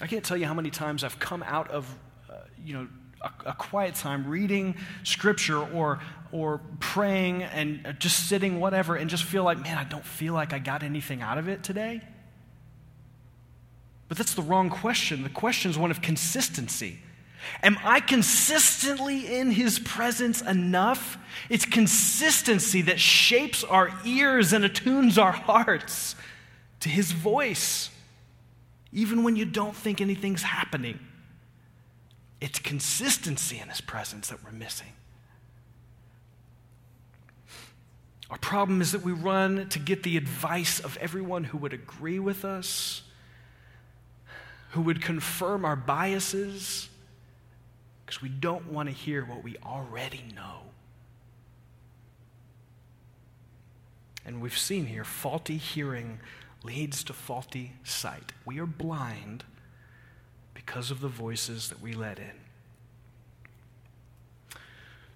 I 0.00 0.06
can't 0.06 0.24
tell 0.24 0.36
you 0.36 0.46
how 0.46 0.54
many 0.54 0.70
times 0.70 1.04
I've 1.04 1.18
come 1.18 1.42
out 1.42 1.70
of, 1.70 1.94
uh, 2.30 2.36
you 2.64 2.74
know, 2.74 2.88
a, 3.20 3.50
a, 3.50 3.52
quiet 3.52 3.94
time 3.94 4.26
reading 4.26 4.74
scripture 5.04 5.58
or, 5.58 6.00
or 6.32 6.60
praying 6.80 7.42
and 7.42 7.94
just 7.98 8.28
sitting, 8.28 8.58
whatever, 8.58 8.96
and 8.96 9.08
just 9.10 9.24
feel 9.24 9.44
like, 9.44 9.60
man, 9.62 9.78
I 9.78 9.84
don't 9.84 10.04
feel 10.04 10.32
like 10.32 10.52
I 10.52 10.58
got 10.58 10.82
anything 10.82 11.20
out 11.20 11.38
of 11.38 11.48
it 11.48 11.62
today. 11.62 12.00
But 14.08 14.16
that's 14.16 14.34
the 14.34 14.42
wrong 14.42 14.70
question. 14.70 15.22
The 15.22 15.28
question 15.28 15.70
is 15.70 15.78
one 15.78 15.90
of 15.90 16.02
consistency. 16.02 16.98
Am 17.62 17.78
I 17.84 18.00
consistently 18.00 19.38
in 19.38 19.50
his 19.50 19.78
presence 19.78 20.42
enough? 20.42 21.18
It's 21.48 21.64
consistency 21.64 22.82
that 22.82 23.00
shapes 23.00 23.64
our 23.64 23.90
ears 24.04 24.52
and 24.52 24.64
attunes 24.64 25.18
our 25.18 25.32
hearts 25.32 26.14
to 26.80 26.88
his 26.88 27.12
voice, 27.12 27.90
even 28.92 29.22
when 29.22 29.36
you 29.36 29.44
don't 29.44 29.76
think 29.76 30.00
anything's 30.00 30.42
happening. 30.42 30.98
It's 32.40 32.58
consistency 32.58 33.60
in 33.60 33.68
his 33.68 33.80
presence 33.80 34.28
that 34.28 34.42
we're 34.44 34.50
missing. 34.50 34.88
Our 38.32 38.38
problem 38.38 38.80
is 38.80 38.92
that 38.92 39.02
we 39.02 39.12
run 39.12 39.68
to 39.68 39.78
get 39.78 40.02
the 40.02 40.16
advice 40.16 40.80
of 40.80 40.96
everyone 40.96 41.44
who 41.44 41.58
would 41.58 41.74
agree 41.74 42.18
with 42.18 42.44
us, 42.44 43.02
who 44.70 44.80
would 44.80 45.02
confirm 45.02 45.66
our 45.66 45.76
biases, 45.76 46.88
because 48.12 48.20
we 48.20 48.28
don't 48.28 48.70
want 48.70 48.90
to 48.90 48.94
hear 48.94 49.24
what 49.24 49.42
we 49.42 49.56
already 49.64 50.22
know. 50.36 50.58
And 54.26 54.42
we've 54.42 54.58
seen 54.58 54.84
here 54.84 55.02
faulty 55.02 55.56
hearing 55.56 56.20
leads 56.62 57.02
to 57.04 57.14
faulty 57.14 57.72
sight. 57.84 58.32
We 58.44 58.58
are 58.60 58.66
blind 58.66 59.44
because 60.52 60.90
of 60.90 61.00
the 61.00 61.08
voices 61.08 61.70
that 61.70 61.80
we 61.80 61.94
let 61.94 62.18
in. 62.18 62.38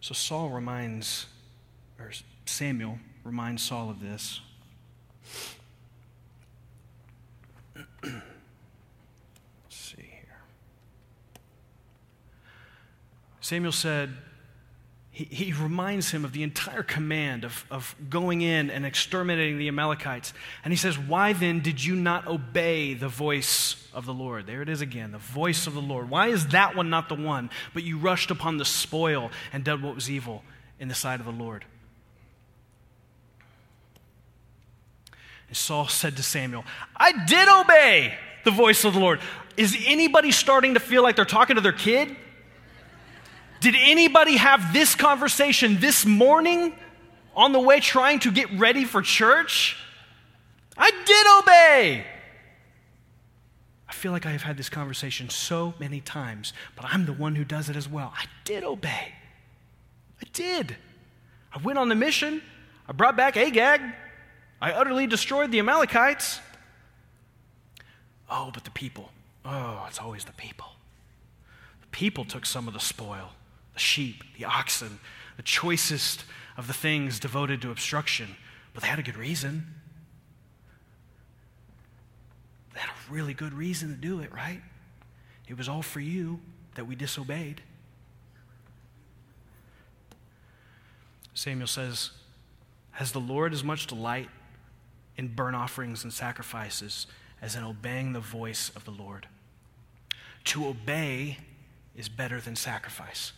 So 0.01 0.15
Saul 0.15 0.49
reminds, 0.49 1.27
or 1.99 2.13
Samuel 2.47 2.99
reminds 3.25 3.63
Saul 3.63 3.91
of 3.91 4.01
this. 4.01 4.41
Let's 7.75 8.15
see 9.69 9.97
here. 10.01 10.39
Samuel 13.47 13.71
said, 13.71 14.11
he, 15.13 15.23
he 15.23 15.53
reminds 15.53 16.11
him 16.11 16.25
of 16.25 16.33
the 16.33 16.43
entire 16.43 16.83
command 16.83 17.45
of, 17.45 17.65
of 17.71 17.95
going 18.11 18.41
in 18.43 18.71
and 18.71 18.85
exterminating 18.85 19.57
the 19.57 19.69
Amalekites. 19.69 20.33
And 20.65 20.73
he 20.73 20.77
says, 20.77 20.99
Why 20.99 21.33
then 21.33 21.61
did 21.61 21.83
you 21.83 21.95
not 21.95 22.27
obey 22.27 22.95
the 22.95 23.07
voice 23.07 23.89
of 23.95 24.05
the 24.05 24.13
Lord? 24.13 24.49
There 24.49 24.63
it 24.63 24.69
is 24.69 24.81
again, 24.81 25.13
the 25.13 25.19
voice 25.19 25.69
of 25.69 25.75
the 25.75 25.81
Lord. 25.81 26.11
Why 26.11 26.27
is 26.27 26.49
that 26.49 26.75
one 26.75 26.91
not 26.91 27.09
the 27.09 27.15
one? 27.15 27.51
But 27.73 27.85
you 27.85 27.99
rushed 27.99 28.33
upon 28.33 28.57
the 28.57 28.65
spoil 28.65 29.31
and 29.53 29.63
did 29.63 29.81
what 29.81 29.95
was 29.95 30.11
evil 30.11 30.43
in 30.81 30.89
the 30.89 30.95
sight 30.95 31.21
of 31.21 31.27
the 31.27 31.31
Lord. 31.31 31.65
And 35.47 35.57
Saul 35.57 35.87
said 35.87 36.17
to 36.17 36.23
Samuel, 36.25 36.65
I 36.97 37.25
did 37.27 37.49
obey 37.49 38.19
the 38.45 38.51
voice 38.51 38.85
of 38.85 38.95
the 38.95 38.99
Lord. 38.99 39.21
Is 39.57 39.77
anybody 39.87 40.33
starting 40.33 40.75
to 40.75 40.81
feel 40.81 41.05
like 41.05 41.15
they're 41.15 41.25
talking 41.25 41.55
to 41.55 41.63
their 41.63 41.71
kid? 41.71 42.17
Did 43.61 43.75
anybody 43.79 44.37
have 44.37 44.73
this 44.73 44.95
conversation 44.95 45.81
this 45.81 46.05
morning 46.05 46.75
on 47.35 47.53
the 47.53 47.61
way 47.61 47.81
trying 47.81 48.21
to 48.21 48.31
get 48.31 48.51
ready 48.59 48.85
for 48.85 49.03
church? 49.03 49.77
I 50.77 50.91
did 50.91 51.27
obey. 51.43 52.07
I 53.89 53.93
feel 53.93 54.13
like 54.13 54.27
I 54.27 54.31
have 54.31 54.43
had 54.43 54.57
this 54.57 54.69
conversation 54.69 55.31
so 55.31 55.75
many 55.79 56.01
times, 56.01 56.53
but 56.75 56.85
I'm 56.87 57.07
the 57.07 57.13
one 57.13 57.35
who 57.35 57.45
does 57.45 57.69
it 57.69 57.77
as 57.77 57.89
well. 57.89 58.13
I 58.17 58.27
did 58.45 58.63
obey. 58.63 59.15
I 60.21 60.27
did. 60.33 60.77
I 61.53 61.59
went 61.59 61.79
on 61.79 61.89
the 61.89 61.95
mission. 61.95 62.43
I 62.89 62.93
brought 62.93 63.17
back 63.17 63.37
Agag. 63.37 63.81
I 64.61 64.73
utterly 64.73 65.07
destroyed 65.07 65.51
the 65.51 65.59
Amalekites. 65.61 66.41
Oh, 68.29 68.51
but 68.53 68.65
the 68.65 68.71
people. 68.71 69.11
Oh, 69.45 69.85
it's 69.89 69.99
always 69.99 70.25
the 70.25 70.33
people. 70.33 70.67
The 71.81 71.87
people 71.89 72.25
took 72.25 72.45
some 72.45 72.67
of 72.69 72.75
the 72.75 72.81
spoil 72.81 73.31
the 73.77 73.81
sheep, 73.81 74.25
the 74.39 74.45
oxen, 74.47 74.99
the 75.37 75.43
choicest 75.43 76.25
of 76.57 76.67
the 76.67 76.73
things 76.73 77.21
devoted 77.21 77.61
to 77.61 77.71
obstruction. 77.71 78.35
But 78.73 78.83
they 78.83 78.89
had 78.89 78.99
a 78.99 79.03
good 79.03 79.19
reason. 79.19 79.67
They 82.73 82.81
had 82.81 82.89
a 82.89 83.13
really 83.13 83.35
good 83.35 83.53
reason 83.53 83.91
to 83.91 83.95
do 83.95 84.21
it, 84.21 84.33
right? 84.33 84.63
It 85.47 85.59
was 85.59 85.69
all 85.69 85.83
for 85.83 86.01
you 86.01 86.41
that 86.75 86.87
we 86.87 86.95
disobeyed. 86.95 87.61
Samuel 91.35 91.67
says, 91.67 92.13
Has 92.93 93.13
the 93.13 93.21
Lord 93.21 93.53
as 93.53 93.63
much 93.63 93.87
delight 93.87 94.31
in 95.19 95.29
burnt 95.29 95.55
offerings 95.55 96.03
and 96.03 96.11
sacrifices 96.11 97.07
as 97.43 97.57
in 97.57 97.63
obeying 97.63 98.15
the 98.15 98.21
voice 98.21 98.73
of 98.75 98.87
the 98.87 98.91
Lord? 98.91 99.29
To 100.45 100.67
obey 100.67 101.37
is 101.95 102.09
better 102.09 102.41
than 102.41 102.57
sacrifice 102.57 103.33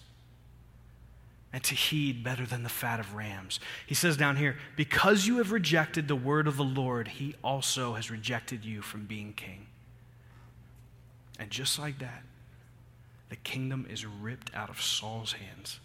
and 1.53 1.63
to 1.65 1.75
heed 1.75 2.23
better 2.23 2.45
than 2.45 2.63
the 2.63 2.69
fat 2.69 3.01
of 3.01 3.15
rams. 3.15 3.59
He 3.87 3.95
says 3.95 4.17
down 4.17 4.37
here, 4.37 4.57
because 4.77 5.27
you 5.27 5.39
have 5.39 5.51
rejected 5.51 6.07
the 6.07 6.17
word 6.17 6.47
of 6.47 6.57
the 6.57 6.65
Lord, 6.65 7.09
he 7.09 7.35
also 7.43 7.95
has 7.95 8.11
rejected 8.11 8.65
you 8.65 8.83
from 8.83 9.07
being 9.07 9.33
king. 9.33 9.67
And 11.39 11.51
just 11.51 11.79
like 11.79 11.99
that, 12.01 12.23
the 13.29 13.37
kingdom 13.37 13.87
is 13.89 14.05
ripped 14.05 14.55
out 14.55 14.69
of 14.69 14.83
Saul's 14.83 15.33
hands. 15.33 15.81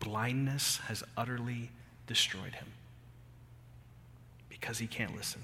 Blindness 0.00 0.78
has 0.88 1.02
utterly 1.16 1.70
destroyed 2.06 2.54
him 2.54 2.68
because 4.48 4.78
he 4.78 4.86
can't 4.86 5.16
listen. 5.16 5.42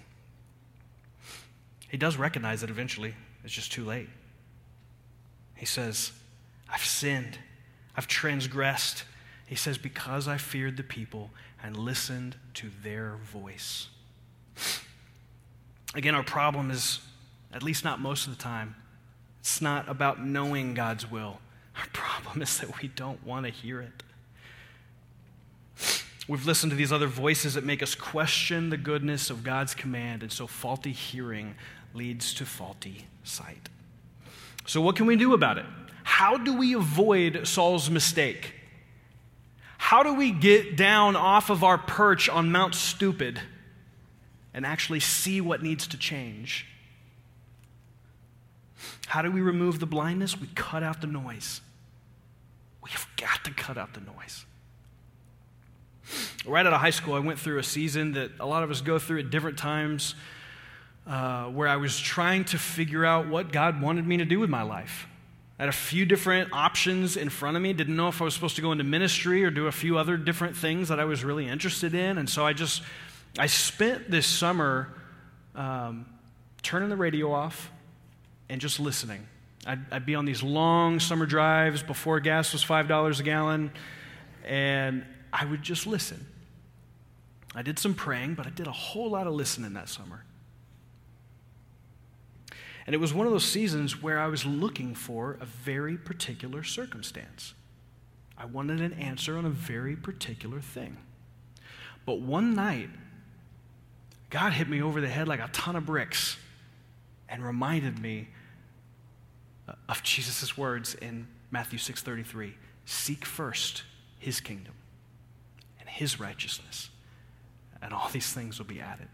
He 1.88 1.96
does 1.96 2.16
recognize 2.16 2.60
that 2.60 2.70
eventually 2.70 3.14
it's 3.44 3.52
just 3.52 3.72
too 3.72 3.84
late. 3.84 4.08
He 5.54 5.66
says, 5.66 6.12
I've 6.68 6.84
sinned. 6.84 7.38
I've 7.96 8.07
transgressed. 8.07 9.04
He 9.46 9.54
says, 9.54 9.78
Because 9.78 10.26
I 10.28 10.37
feared 10.37 10.76
the 10.76 10.83
people 10.83 11.30
and 11.62 11.76
listened 11.76 12.37
to 12.54 12.70
their 12.83 13.16
voice. 13.33 13.88
Again, 15.94 16.14
our 16.14 16.22
problem 16.22 16.70
is, 16.70 17.00
at 17.52 17.62
least 17.62 17.85
not 17.85 18.00
most 18.00 18.26
of 18.26 18.37
the 18.37 18.42
time, 18.42 18.74
it's 19.40 19.61
not 19.61 19.88
about 19.88 20.24
knowing 20.24 20.74
God's 20.74 21.11
will. 21.11 21.38
Our 21.76 21.87
problem 21.92 22.42
is 22.42 22.59
that 22.59 22.80
we 22.83 22.88
don't 22.88 23.24
want 23.24 23.46
to 23.46 23.52
hear 23.52 23.80
it. 23.80 24.02
We've 26.28 26.46
listened 26.46 26.70
to 26.70 26.76
these 26.76 26.92
other 26.92 27.07
voices 27.07 27.54
that 27.54 27.64
make 27.64 27.83
us 27.83 27.94
question 27.94 28.70
the 28.70 28.76
goodness 28.76 29.30
of 29.30 29.44
God's 29.44 29.74
command, 29.74 30.22
and 30.22 30.33
so 30.33 30.46
faulty 30.46 30.92
hearing 30.92 31.54
leads 31.92 32.35
to 32.35 32.46
faulty 32.46 33.07
sight. 33.22 33.68
So, 34.66 34.80
what 34.80 34.96
can 34.96 35.07
we 35.07 35.16
do 35.16 35.35
about 35.35 35.59
it? 35.59 35.66
How 36.04 36.36
do 36.36 36.54
we 36.56 36.74
avoid 36.74 37.48
Saul's 37.48 37.90
mistake? 37.90 38.54
How 39.78 40.02
do 40.02 40.14
we 40.14 40.30
get 40.30 40.76
down 40.76 41.16
off 41.16 41.50
of 41.50 41.64
our 41.64 41.76
perch 41.76 42.28
on 42.28 42.52
Mount 42.52 42.74
Stupid 42.74 43.40
and 44.52 44.64
actually 44.64 45.00
see 45.00 45.40
what 45.40 45.62
needs 45.62 45.86
to 45.88 45.98
change? 45.98 46.66
How 49.06 49.22
do 49.22 49.30
we 49.30 49.40
remove 49.40 49.80
the 49.80 49.86
blindness? 49.86 50.38
We 50.38 50.46
cut 50.54 50.82
out 50.82 51.00
the 51.00 51.06
noise. 51.06 51.60
We 52.82 52.90
have 52.90 53.06
got 53.16 53.42
to 53.44 53.50
cut 53.50 53.78
out 53.78 53.94
the 53.94 54.00
noise. 54.00 54.44
Right 56.46 56.66
out 56.66 56.72
of 56.74 56.80
high 56.80 56.90
school, 56.90 57.14
I 57.14 57.18
went 57.20 57.38
through 57.38 57.58
a 57.58 57.62
season 57.62 58.12
that 58.12 58.30
a 58.38 58.46
lot 58.46 58.62
of 58.62 58.70
us 58.70 58.82
go 58.82 58.98
through 58.98 59.20
at 59.20 59.30
different 59.30 59.56
times 59.56 60.14
uh, 61.06 61.46
where 61.46 61.66
I 61.66 61.76
was 61.76 61.98
trying 61.98 62.44
to 62.46 62.58
figure 62.58 63.04
out 63.04 63.28
what 63.28 63.52
God 63.52 63.80
wanted 63.80 64.06
me 64.06 64.18
to 64.18 64.24
do 64.24 64.38
with 64.38 64.50
my 64.50 64.62
life. 64.62 65.06
Had 65.64 65.70
a 65.70 65.72
few 65.72 66.05
different 66.05 66.53
options 66.53 67.16
in 67.16 67.31
front 67.31 67.57
of 67.57 67.62
me. 67.62 67.72
Didn't 67.72 67.96
know 67.96 68.09
if 68.09 68.20
I 68.20 68.27
was 68.27 68.35
supposed 68.35 68.57
to 68.57 68.61
go 68.61 68.72
into 68.72 68.85
ministry 68.85 69.46
or 69.46 69.50
do 69.50 69.66
a 69.66 69.72
few 69.72 69.96
other 69.96 70.18
different 70.18 70.59
things 70.59 70.90
that 70.90 71.00
I 71.00 71.07
was 71.07 71.24
really 71.24 71.48
interested 71.48 71.94
in. 71.94 72.18
And 72.18 72.29
so 72.29 72.44
I 72.44 72.53
just, 72.53 72.83
I 73.38 73.46
spent 73.46 74.11
this 74.11 74.27
summer 74.27 74.92
um, 75.55 76.05
turning 76.62 76.90
the 76.90 76.98
radio 76.98 77.33
off 77.33 77.70
and 78.50 78.61
just 78.61 78.79
listening. 78.79 79.27
I'd, 79.66 79.90
I'd 79.90 80.05
be 80.05 80.14
on 80.14 80.27
these 80.27 80.42
long 80.42 81.00
summer 81.00 81.24
drives 81.24 81.83
before 81.83 82.20
gas 82.20 82.53
was 82.53 82.62
$5 82.62 83.18
a 83.18 83.22
gallon, 83.22 83.72
and 84.44 85.03
I 85.33 85.46
would 85.46 85.62
just 85.62 85.87
listen. 85.87 86.27
I 87.55 87.62
did 87.62 87.79
some 87.79 87.94
praying, 87.94 88.35
but 88.35 88.46
I 88.46 88.50
did 88.50 88.66
a 88.66 88.72
whole 88.72 89.09
lot 89.09 89.27
of 89.27 89.33
listening 89.33 89.72
that 89.72 89.88
summer. 89.88 90.27
And 92.87 92.94
it 92.94 92.99
was 92.99 93.14
one 93.14 93.27
of 93.27 93.33
those 93.33 93.44
seasons 93.44 94.03
where 94.03 94.18
I 94.18 94.27
was 94.27 94.44
looking 94.44 94.94
for 94.94 95.38
a 95.40 95.47
very 95.47 95.97
particular 95.97 96.62
circumstance. 96.62 97.55
I 98.37 98.44
wanted 98.44 98.81
an 98.81 98.92
answer 98.94 99.38
on 99.38 99.44
a 99.44 99.51
very 99.51 99.97
particular 99.97 100.61
thing. 100.61 100.99
But 102.05 102.20
one 102.20 102.55
night, 102.55 102.90
God 104.29 104.53
hit 104.53 104.68
me 104.68 104.83
over 104.83 105.01
the 105.01 105.09
head 105.09 105.29
like 105.29 105.40
a 105.40 105.49
ton 105.49 105.77
of 105.77 105.87
bricks 105.87 106.37
and 107.29 107.42
reminded 107.42 107.99
me 107.99 108.29
of 109.88 110.03
Jesus' 110.03 110.59
words 110.59 110.94
in 110.94 111.27
Matthew 111.51 111.79
6:33. 111.79 112.55
Seek 112.85 113.25
first 113.25 113.85
his 114.18 114.40
kingdom 114.40 114.75
and 115.81 115.88
his 115.88 116.20
righteousness, 116.20 116.90
and 117.81 117.94
all 117.94 118.11
these 118.11 118.33
things 118.33 118.59
will 118.59 118.66
be 118.66 118.81
added. 118.81 119.09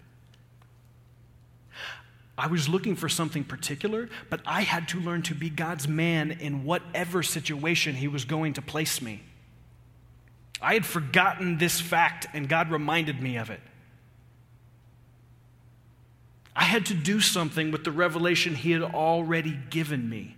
I 2.41 2.47
was 2.47 2.71
looking 2.71 2.97
for 2.97 3.11
something 3.11 3.45
particular, 3.45 4.09
but 4.31 4.41
I 4.47 4.63
had 4.63 4.89
to 4.89 5.01
learn 5.01 5.21
to 5.23 5.35
be 5.35 5.51
God's 5.51 5.87
man 5.87 6.31
in 6.31 6.65
whatever 6.65 7.23
situation 7.23 7.95
He 7.95 8.09
was 8.09 8.25
going 8.25 8.55
to 8.55 8.63
place 8.63 9.03
me. 9.03 9.23
I 10.63 10.73
had 10.73 10.87
forgotten 10.87 11.59
this 11.59 11.83
fact, 11.83 12.27
and 12.33 12.49
God 12.49 12.71
reminded 12.71 13.21
me 13.21 13.37
of 13.37 13.51
it. 13.51 13.61
I 16.57 16.65
had 16.65 16.87
to 16.87 16.95
do 16.95 17.21
something 17.21 17.71
with 17.73 17.85
the 17.85 17.93
revelation 17.93 18.55
He 18.55 18.71
had 18.71 18.83
already 18.83 19.59
given 19.69 20.09
me. 20.09 20.37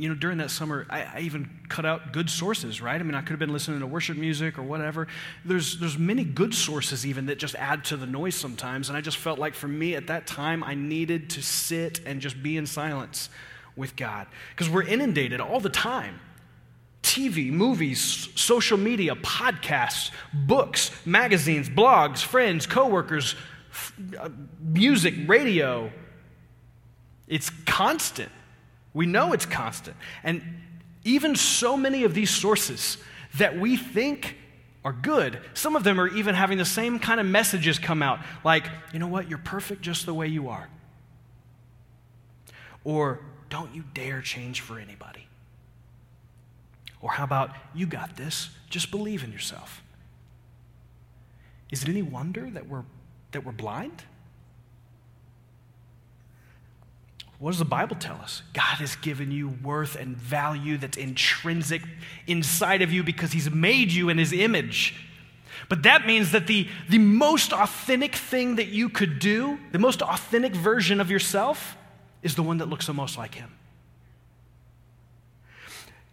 you 0.00 0.08
know, 0.08 0.14
during 0.14 0.38
that 0.38 0.50
summer, 0.50 0.86
I, 0.88 1.02
I, 1.02 1.20
even 1.20 1.59
cut 1.70 1.86
out 1.86 2.12
good 2.12 2.28
sources, 2.28 2.82
right? 2.82 3.00
I 3.00 3.04
mean, 3.04 3.14
I 3.14 3.20
could 3.20 3.30
have 3.30 3.38
been 3.38 3.52
listening 3.52 3.80
to 3.80 3.86
worship 3.86 4.18
music 4.18 4.58
or 4.58 4.62
whatever. 4.62 5.06
There's, 5.44 5.78
there's 5.78 5.96
many 5.96 6.24
good 6.24 6.52
sources 6.52 7.06
even 7.06 7.26
that 7.26 7.38
just 7.38 7.54
add 7.54 7.84
to 7.86 7.96
the 7.96 8.06
noise 8.06 8.34
sometimes. 8.34 8.88
And 8.88 8.98
I 8.98 9.00
just 9.00 9.16
felt 9.16 9.38
like 9.38 9.54
for 9.54 9.68
me 9.68 9.94
at 9.94 10.08
that 10.08 10.26
time, 10.26 10.62
I 10.62 10.74
needed 10.74 11.30
to 11.30 11.42
sit 11.42 12.00
and 12.04 12.20
just 12.20 12.42
be 12.42 12.56
in 12.56 12.66
silence 12.66 13.30
with 13.76 13.96
God. 13.96 14.26
Because 14.50 14.68
we're 14.68 14.82
inundated 14.82 15.40
all 15.40 15.60
the 15.60 15.70
time. 15.70 16.20
TV, 17.02 17.50
movies, 17.50 18.28
social 18.34 18.76
media, 18.76 19.14
podcasts, 19.14 20.10
books, 20.34 20.90
magazines, 21.06 21.68
blogs, 21.68 22.18
friends, 22.18 22.66
coworkers, 22.66 23.36
f- 23.70 23.94
uh, 24.18 24.28
music, 24.60 25.14
radio. 25.26 25.90
It's 27.26 27.50
constant. 27.64 28.30
We 28.92 29.06
know 29.06 29.32
it's 29.32 29.46
constant. 29.46 29.96
And 30.22 30.42
even 31.04 31.34
so 31.34 31.76
many 31.76 32.04
of 32.04 32.14
these 32.14 32.30
sources 32.30 32.98
that 33.36 33.58
we 33.58 33.76
think 33.76 34.36
are 34.84 34.92
good, 34.92 35.40
some 35.54 35.76
of 35.76 35.84
them 35.84 36.00
are 36.00 36.08
even 36.08 36.34
having 36.34 36.58
the 36.58 36.64
same 36.64 36.98
kind 36.98 37.20
of 37.20 37.26
messages 37.26 37.78
come 37.78 38.02
out 38.02 38.20
like, 38.44 38.64
you 38.92 38.98
know 38.98 39.06
what, 39.06 39.28
you're 39.28 39.38
perfect 39.38 39.82
just 39.82 40.06
the 40.06 40.14
way 40.14 40.26
you 40.26 40.48
are. 40.48 40.68
Or, 42.82 43.20
don't 43.50 43.74
you 43.74 43.84
dare 43.92 44.22
change 44.22 44.60
for 44.60 44.78
anybody. 44.78 45.26
Or, 47.02 47.10
how 47.10 47.24
about, 47.24 47.50
you 47.74 47.86
got 47.86 48.16
this, 48.16 48.50
just 48.70 48.90
believe 48.90 49.22
in 49.22 49.32
yourself. 49.32 49.82
Is 51.70 51.82
it 51.82 51.88
any 51.88 52.02
wonder 52.02 52.48
that 52.50 52.66
we're, 52.68 52.84
that 53.32 53.44
we're 53.44 53.52
blind? 53.52 54.04
What 57.40 57.52
does 57.52 57.58
the 57.58 57.64
Bible 57.64 57.96
tell 57.96 58.16
us? 58.16 58.42
God 58.52 58.76
has 58.76 58.96
given 58.96 59.30
you 59.32 59.48
worth 59.48 59.96
and 59.96 60.14
value 60.14 60.76
that's 60.76 60.98
intrinsic 60.98 61.80
inside 62.26 62.82
of 62.82 62.92
you 62.92 63.02
because 63.02 63.32
He's 63.32 63.50
made 63.50 63.90
you 63.90 64.10
in 64.10 64.18
His 64.18 64.34
image. 64.34 64.94
But 65.70 65.82
that 65.84 66.06
means 66.06 66.32
that 66.32 66.46
the, 66.46 66.68
the 66.90 66.98
most 66.98 67.54
authentic 67.54 68.14
thing 68.14 68.56
that 68.56 68.68
you 68.68 68.90
could 68.90 69.18
do, 69.18 69.58
the 69.72 69.78
most 69.78 70.02
authentic 70.02 70.54
version 70.54 71.00
of 71.00 71.10
yourself, 71.10 71.78
is 72.22 72.34
the 72.34 72.42
one 72.42 72.58
that 72.58 72.68
looks 72.68 72.86
the 72.86 72.92
most 72.92 73.16
like 73.16 73.34
Him. 73.36 73.50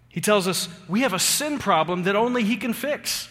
He 0.07 0.21
tells 0.21 0.47
us 0.47 0.69
we 0.87 1.01
have 1.01 1.13
a 1.13 1.19
sin 1.19 1.59
problem 1.59 2.03
that 2.03 2.15
only 2.15 2.45
He 2.45 2.55
can 2.55 2.71
fix. 2.71 3.27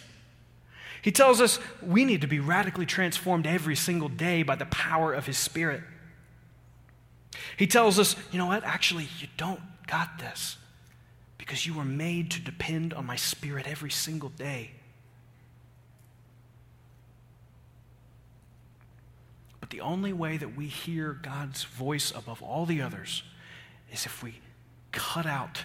He 1.01 1.13
tells 1.13 1.41
us 1.41 1.59
we 1.81 2.05
need 2.05 2.21
to 2.21 2.27
be 2.27 2.41
radically 2.41 2.85
transformed 2.85 3.47
every 3.47 3.75
single 3.75 4.11
day 4.11 4.43
by 4.43 4.55
the 4.55 4.67
power 4.67 5.15
of 5.15 5.25
His 5.25 5.39
Spirit. 5.39 5.83
He 7.57 7.66
tells 7.66 7.99
us, 7.99 8.16
you 8.31 8.38
know 8.38 8.46
what? 8.46 8.64
Actually, 8.64 9.09
you 9.18 9.29
don't 9.37 9.61
got 9.87 10.18
this 10.18 10.57
because 11.38 11.66
you 11.66 11.75
were 11.75 11.85
made 11.85 12.31
to 12.33 12.40
depend 12.40 12.92
on 12.92 13.07
my 13.07 13.16
spirit 13.16 13.66
every 13.68 13.90
single 13.90 14.31
day. 14.31 14.72
But 19.61 19.70
the 19.70 19.81
only 19.81 20.12
way 20.12 20.37
that 20.37 20.57
we 20.57 20.66
hear 20.66 21.12
God's 21.12 21.64
voice 21.64 22.12
above 22.14 22.42
all 22.42 22.66
the 22.66 22.83
others 22.83 23.22
is 23.92 24.07
if 24.07 24.22
we 24.22 24.40
cut 24.92 25.27
out 25.27 25.64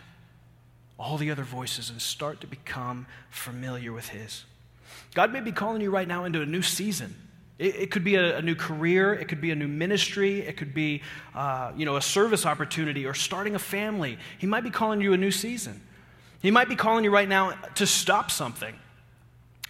all 0.98 1.18
the 1.18 1.32
other 1.32 1.44
voices 1.44 1.90
and 1.90 2.02
start 2.02 2.42
to 2.42 2.48
become 2.48 3.08
familiar 3.30 3.92
with 3.92 4.10
His. 4.10 4.46
God 5.16 5.34
may 5.34 5.40
be 5.40 5.52
calling 5.52 5.82
you 5.82 5.90
right 5.90 6.08
now 6.08 6.26
into 6.26 6.42
a 6.42 6.46
new 6.46 6.62
season. 6.62 7.16
It, 7.62 7.76
it 7.76 7.92
could 7.92 8.04
be 8.04 8.16
a, 8.16 8.38
a, 8.38 8.42
new 8.42 8.56
career, 8.56 9.14
it 9.14 9.28
could 9.28 9.40
be 9.40 9.52
a 9.52 9.56
new 9.56 9.68
ministry, 9.68 10.42
it 10.42 10.58
could 10.58 10.74
be 10.74 11.04
uh, 11.36 11.72
you 11.78 11.86
know, 11.86 11.96
a 11.96 12.02
service 12.02 12.44
opportunity 12.48 13.06
or 13.06 13.14
starting 13.14 13.54
a 13.54 13.60
family. 13.60 14.18
He 14.40 14.48
might 14.48 14.64
be 14.64 14.72
calling 14.72 15.00
you 15.00 15.14
a 15.14 15.18
new 15.18 15.30
season. 15.30 15.80
He 16.42 16.50
might 16.50 16.68
be 16.68 16.76
calling 16.76 17.04
you 17.04 17.12
right 17.12 17.30
now 17.30 17.52
to 17.76 17.86
stop 17.86 18.32
something. 18.32 18.74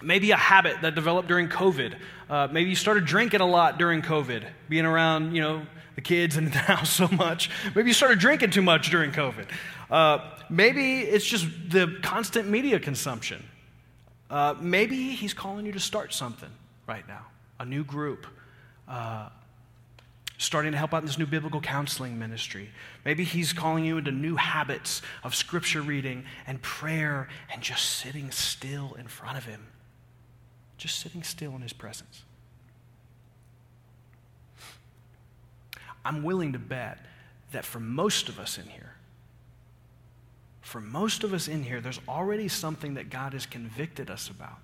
Maybe 0.01 0.31
a 0.31 0.37
habit 0.37 0.77
that 0.81 0.95
developed 0.95 1.27
during 1.27 1.49
COVID. 1.49 1.95
Uh, 2.29 2.47
maybe 2.49 2.69
you 2.69 2.77
started 2.77 3.03
drinking 3.05 3.41
a 3.41 3.45
lot 3.45 3.77
during 3.77 4.01
COVID, 4.01 4.45
being 4.69 4.85
around, 4.85 5.35
you 5.35 5.41
know, 5.41 5.67
the 5.95 6.01
kids 6.01 6.37
and 6.37 6.47
the 6.53 6.59
house 6.59 6.89
so 6.89 7.09
much. 7.09 7.49
Maybe 7.75 7.89
you 7.89 7.93
started 7.93 8.19
drinking 8.19 8.51
too 8.51 8.61
much 8.61 8.89
during 8.89 9.11
COVID. 9.11 9.47
Uh, 9.89 10.19
maybe 10.49 11.01
it's 11.01 11.25
just 11.25 11.45
the 11.67 11.97
constant 12.01 12.47
media 12.47 12.79
consumption. 12.79 13.43
Uh, 14.29 14.55
maybe 14.61 15.11
he's 15.11 15.33
calling 15.33 15.65
you 15.65 15.73
to 15.73 15.79
start 15.79 16.13
something 16.13 16.49
right 16.87 17.05
now 17.05 17.25
a 17.61 17.65
new 17.65 17.83
group, 17.83 18.25
uh, 18.87 19.29
starting 20.37 20.71
to 20.71 20.77
help 20.77 20.93
out 20.93 21.03
in 21.03 21.05
this 21.05 21.19
new 21.19 21.27
biblical 21.27 21.61
counseling 21.61 22.17
ministry. 22.17 22.69
Maybe 23.05 23.23
He's 23.23 23.53
calling 23.53 23.85
you 23.85 23.99
into 23.99 24.11
new 24.11 24.35
habits 24.35 25.03
of 25.23 25.35
scripture 25.35 25.81
reading 25.81 26.25
and 26.47 26.59
prayer 26.61 27.29
and 27.53 27.61
just 27.61 27.85
sitting 27.85 28.31
still 28.31 28.95
in 28.97 29.07
front 29.07 29.37
of 29.37 29.45
Him, 29.45 29.67
just 30.77 30.99
sitting 30.99 31.21
still 31.21 31.55
in 31.55 31.61
His 31.61 31.73
presence. 31.73 32.23
I'm 36.03 36.23
willing 36.23 36.53
to 36.53 36.59
bet 36.59 36.97
that 37.51 37.63
for 37.63 37.79
most 37.79 38.27
of 38.27 38.39
us 38.39 38.57
in 38.57 38.65
here, 38.65 38.95
for 40.61 40.81
most 40.81 41.23
of 41.23 41.31
us 41.31 41.47
in 41.47 41.63
here, 41.63 41.79
there's 41.79 41.99
already 42.07 42.47
something 42.47 42.95
that 42.95 43.11
God 43.11 43.33
has 43.33 43.45
convicted 43.45 44.09
us 44.09 44.29
about. 44.29 44.57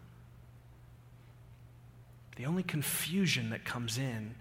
The 2.38 2.46
only 2.46 2.62
confusion 2.62 3.50
that 3.50 3.66
comes 3.66 3.98
in 3.98 4.36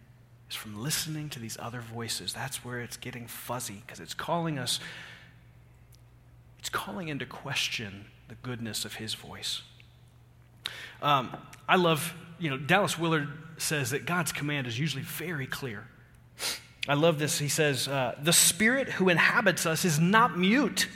is 0.50 0.54
from 0.54 0.80
listening 0.82 1.30
to 1.30 1.38
these 1.38 1.56
other 1.58 1.80
voices. 1.80 2.34
That's 2.34 2.62
where 2.62 2.78
it's 2.80 2.98
getting 2.98 3.26
fuzzy 3.26 3.82
because 3.84 4.00
it's 4.00 4.12
calling 4.12 4.58
us, 4.58 4.80
it's 6.58 6.68
calling 6.68 7.08
into 7.08 7.24
question 7.24 8.04
the 8.28 8.34
goodness 8.42 8.84
of 8.84 8.94
his 8.94 9.14
voice. 9.14 9.62
Um, 11.00 11.34
I 11.66 11.76
love, 11.76 12.14
you 12.38 12.50
know, 12.50 12.58
Dallas 12.58 12.98
Willard 12.98 13.28
says 13.56 13.90
that 13.90 14.04
God's 14.04 14.30
command 14.30 14.66
is 14.66 14.78
usually 14.78 15.02
very 15.02 15.46
clear. 15.46 15.88
I 16.86 16.94
love 16.94 17.18
this. 17.18 17.38
He 17.38 17.48
says, 17.48 17.88
uh, 17.88 18.14
The 18.22 18.32
spirit 18.32 18.90
who 18.90 19.08
inhabits 19.08 19.64
us 19.64 19.86
is 19.86 19.98
not 19.98 20.38
mute, 20.38 20.86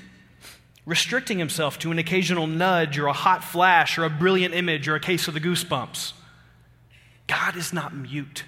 restricting 0.85 1.39
himself 1.39 1.79
to 1.79 1.91
an 1.93 1.99
occasional 1.99 2.47
nudge 2.47 2.99
or 2.99 3.07
a 3.07 3.15
hot 3.15 3.43
flash 3.43 3.97
or 3.97 4.05
a 4.05 4.11
brilliant 4.11 4.55
image 4.55 4.87
or 4.87 4.97
a 4.97 5.01
case 5.01 5.29
of 5.29 5.35
the 5.35 5.41
goosebumps. 5.41 6.13
God 7.31 7.55
is 7.55 7.73
not 7.73 7.95
mute. 7.95 8.43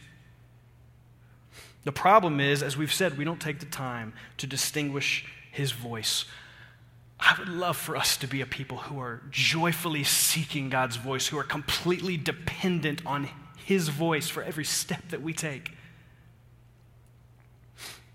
The 1.84 1.92
problem 1.92 2.40
is, 2.40 2.64
as 2.64 2.76
we've 2.76 2.92
said, 2.92 3.16
we 3.16 3.24
don't 3.24 3.40
take 3.40 3.60
the 3.60 3.66
time 3.66 4.12
to 4.38 4.46
distinguish 4.48 5.24
his 5.52 5.70
voice. 5.70 6.24
I 7.20 7.36
would 7.38 7.48
love 7.48 7.76
for 7.76 7.96
us 7.96 8.16
to 8.16 8.26
be 8.26 8.40
a 8.40 8.46
people 8.46 8.78
who 8.78 8.98
are 8.98 9.22
joyfully 9.30 10.02
seeking 10.02 10.68
God's 10.68 10.96
voice, 10.96 11.28
who 11.28 11.38
are 11.38 11.44
completely 11.44 12.16
dependent 12.16 13.06
on 13.06 13.28
His 13.64 13.88
voice 13.88 14.28
for 14.28 14.42
every 14.42 14.64
step 14.64 15.10
that 15.10 15.22
we 15.22 15.32
take. 15.32 15.70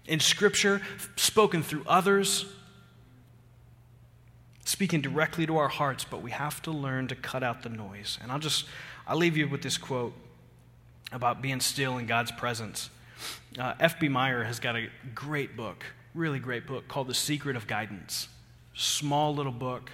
In 0.05 0.19
Scripture, 0.19 0.81
spoken 1.15 1.63
through 1.63 1.85
others, 1.87 2.45
speaking 4.65 4.99
directly 4.99 5.45
to 5.45 5.55
our 5.55 5.69
hearts, 5.69 6.03
but 6.03 6.21
we 6.21 6.31
have 6.31 6.61
to 6.63 6.71
learn 6.71 7.07
to 7.07 7.15
cut 7.15 7.43
out 7.43 7.63
the 7.63 7.69
noise. 7.69 8.17
And 8.21 8.29
I'll 8.29 8.39
just, 8.39 8.65
I'll 9.07 9.15
leave 9.15 9.37
you 9.37 9.47
with 9.47 9.61
this 9.61 9.77
quote 9.77 10.13
about 11.11 11.41
being 11.41 11.59
still 11.59 11.97
in 11.97 12.05
God's 12.05 12.31
presence. 12.31 12.89
Uh, 13.57 13.73
F.B. 13.79 14.09
Meyer 14.09 14.43
has 14.43 14.59
got 14.59 14.75
a 14.75 14.87
great 15.15 15.55
book, 15.55 15.85
really 16.13 16.39
great 16.39 16.67
book 16.67 16.87
called 16.87 17.07
The 17.07 17.13
Secret 17.13 17.55
of 17.55 17.67
Guidance. 17.67 18.27
Small 18.75 19.33
little 19.33 19.51
book. 19.51 19.89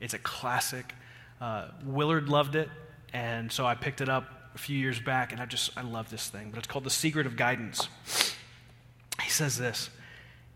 It's 0.00 0.14
a 0.14 0.18
classic. 0.18 0.94
Uh, 1.40 1.68
Willard 1.84 2.28
loved 2.28 2.56
it, 2.56 2.68
and 3.12 3.50
so 3.52 3.66
I 3.66 3.74
picked 3.74 4.00
it 4.00 4.08
up 4.08 4.24
a 4.54 4.58
few 4.58 4.76
years 4.76 4.98
back, 4.98 5.32
and 5.32 5.40
I 5.40 5.46
just, 5.46 5.76
I 5.76 5.82
love 5.82 6.10
this 6.10 6.28
thing. 6.28 6.50
But 6.50 6.58
it's 6.58 6.66
called 6.66 6.84
The 6.84 6.90
Secret 6.90 7.26
of 7.26 7.36
Guidance. 7.36 7.88
He 9.22 9.30
says 9.30 9.56
this 9.56 9.90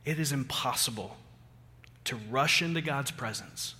It 0.04 0.18
is 0.18 0.32
impossible 0.32 1.16
to 2.04 2.16
rush 2.30 2.62
into 2.62 2.80
God's 2.80 3.10
presence, 3.10 3.74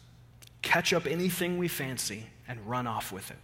catch 0.62 0.92
up 0.92 1.06
anything 1.06 1.58
we 1.58 1.66
fancy, 1.66 2.26
and 2.46 2.60
run 2.68 2.86
off 2.86 3.10
with 3.10 3.30
it. 3.30 3.38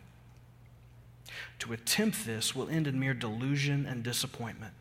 To 1.61 1.73
attempt 1.73 2.27
this 2.27 2.55
will 2.55 2.69
end 2.69 2.87
in 2.87 2.99
mere 2.99 3.15
delusion 3.15 3.87
and 3.87 4.03
disappointment. 4.03 4.75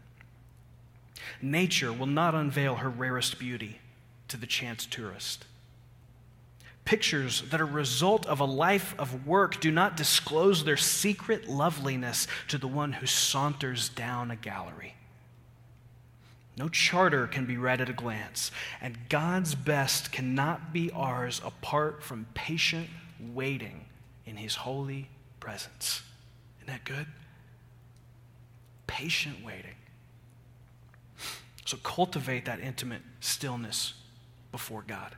Nature 1.42 1.94
will 1.94 2.08
not 2.08 2.36
unveil 2.36 2.76
her 2.76 2.90
rarest 2.90 3.40
beauty 3.40 3.80
to 4.28 4.38
the 4.38 4.48
chance 4.48 4.86
tourist. 4.86 5.46
Pictures 6.86 7.44
that 7.44 7.62
are 7.62 7.66
result 7.66 8.26
of 8.26 8.40
a 8.40 8.46
life 8.46 8.94
of 8.98 9.26
work 9.26 9.62
do 9.62 9.72
not 9.72 9.96
disclose 9.96 10.64
their 10.66 10.78
secret 10.78 11.48
loveliness 11.48 12.28
to 12.50 12.58
the 12.58 12.68
one 12.68 12.94
who 12.94 13.06
saunters 13.06 13.88
down 13.90 14.32
a 14.32 14.36
gallery. 14.36 14.96
No 16.58 16.70
charter 16.70 17.26
can 17.26 17.46
be 17.46 17.58
read 17.58 17.82
at 17.82 17.90
a 17.90 17.94
glance, 17.94 18.52
and 18.82 19.10
God's 19.10 19.56
best 19.56 20.12
cannot 20.12 20.74
be 20.74 20.92
ours 20.92 21.42
apart 21.44 22.04
from 22.04 22.28
patient 22.34 22.90
waiting 23.20 23.86
in 24.26 24.38
His 24.38 24.56
holy 24.56 25.10
presence. 25.40 26.04
Isn't 26.64 26.68
that 26.68 26.86
good? 26.86 27.08
Patient 28.88 29.44
waiting. 29.44 29.76
So 31.66 31.76
cultivate 31.78 32.46
that 32.46 32.62
intimate 32.62 33.02
stillness 33.20 33.96
before 34.52 34.84
God 34.88 35.16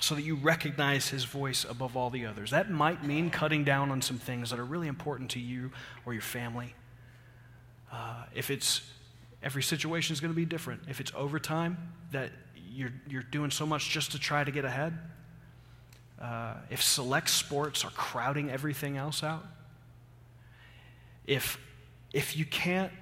so 0.00 0.16
that 0.16 0.22
you 0.22 0.34
recognize 0.34 1.08
his 1.08 1.24
voice 1.24 1.64
above 1.64 1.96
all 1.96 2.10
the 2.10 2.26
others. 2.26 2.50
That 2.50 2.70
might 2.70 3.04
mean 3.04 3.30
cutting 3.30 3.62
down 3.62 3.92
on 3.92 4.02
some 4.02 4.18
things 4.18 4.50
that 4.50 4.58
are 4.58 4.64
really 4.64 4.88
important 4.88 5.30
to 5.32 5.40
you 5.40 5.70
or 6.04 6.12
your 6.12 6.22
family. 6.22 6.74
Uh, 7.92 8.24
if 8.34 8.50
it's 8.50 8.80
every 9.44 9.62
situation 9.62 10.12
is 10.12 10.20
going 10.20 10.32
to 10.32 10.36
be 10.36 10.44
different. 10.44 10.82
If 10.88 11.00
it's 11.00 11.12
overtime 11.14 11.92
that 12.10 12.30
you're, 12.68 12.92
you're 13.08 13.22
doing 13.22 13.52
so 13.52 13.64
much 13.64 13.90
just 13.90 14.10
to 14.12 14.18
try 14.18 14.42
to 14.42 14.50
get 14.50 14.64
ahead, 14.64 14.98
uh, 16.20 16.54
if 16.68 16.82
select 16.82 17.30
sports 17.30 17.84
are 17.84 17.90
crowding 17.90 18.50
everything 18.50 18.96
else 18.96 19.22
out, 19.22 19.44
if, 21.26 21.58
if 22.12 22.36
you 22.36 22.44
can't 22.44 22.92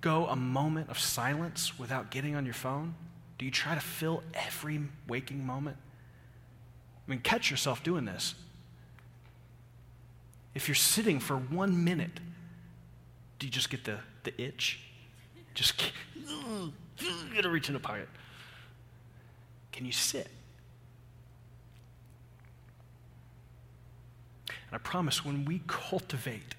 go 0.00 0.26
a 0.26 0.36
moment 0.36 0.88
of 0.88 0.98
silence 0.98 1.78
without 1.78 2.10
getting 2.10 2.34
on 2.36 2.44
your 2.44 2.54
phone, 2.54 2.94
do 3.38 3.44
you 3.44 3.50
try 3.50 3.74
to 3.74 3.80
fill 3.80 4.22
every 4.34 4.80
waking 5.08 5.44
moment? 5.44 5.76
I 7.06 7.10
mean, 7.10 7.20
catch 7.20 7.50
yourself 7.50 7.82
doing 7.82 8.04
this. 8.04 8.34
If 10.54 10.68
you're 10.68 10.74
sitting 10.74 11.20
for 11.20 11.36
one 11.36 11.84
minute, 11.84 12.18
do 13.38 13.46
you 13.46 13.52
just 13.52 13.68
get 13.68 13.84
the, 13.84 13.98
the 14.24 14.40
itch? 14.40 14.80
Just 15.54 15.76
get 17.34 17.42
to 17.42 17.50
reach 17.50 17.68
in 17.68 17.74
the 17.74 17.80
pocket. 17.80 18.08
Can 19.72 19.84
you 19.84 19.92
sit? 19.92 20.28
And 24.48 24.74
I 24.74 24.78
promise 24.78 25.24
when 25.24 25.44
we 25.44 25.60
cultivate 25.66 26.54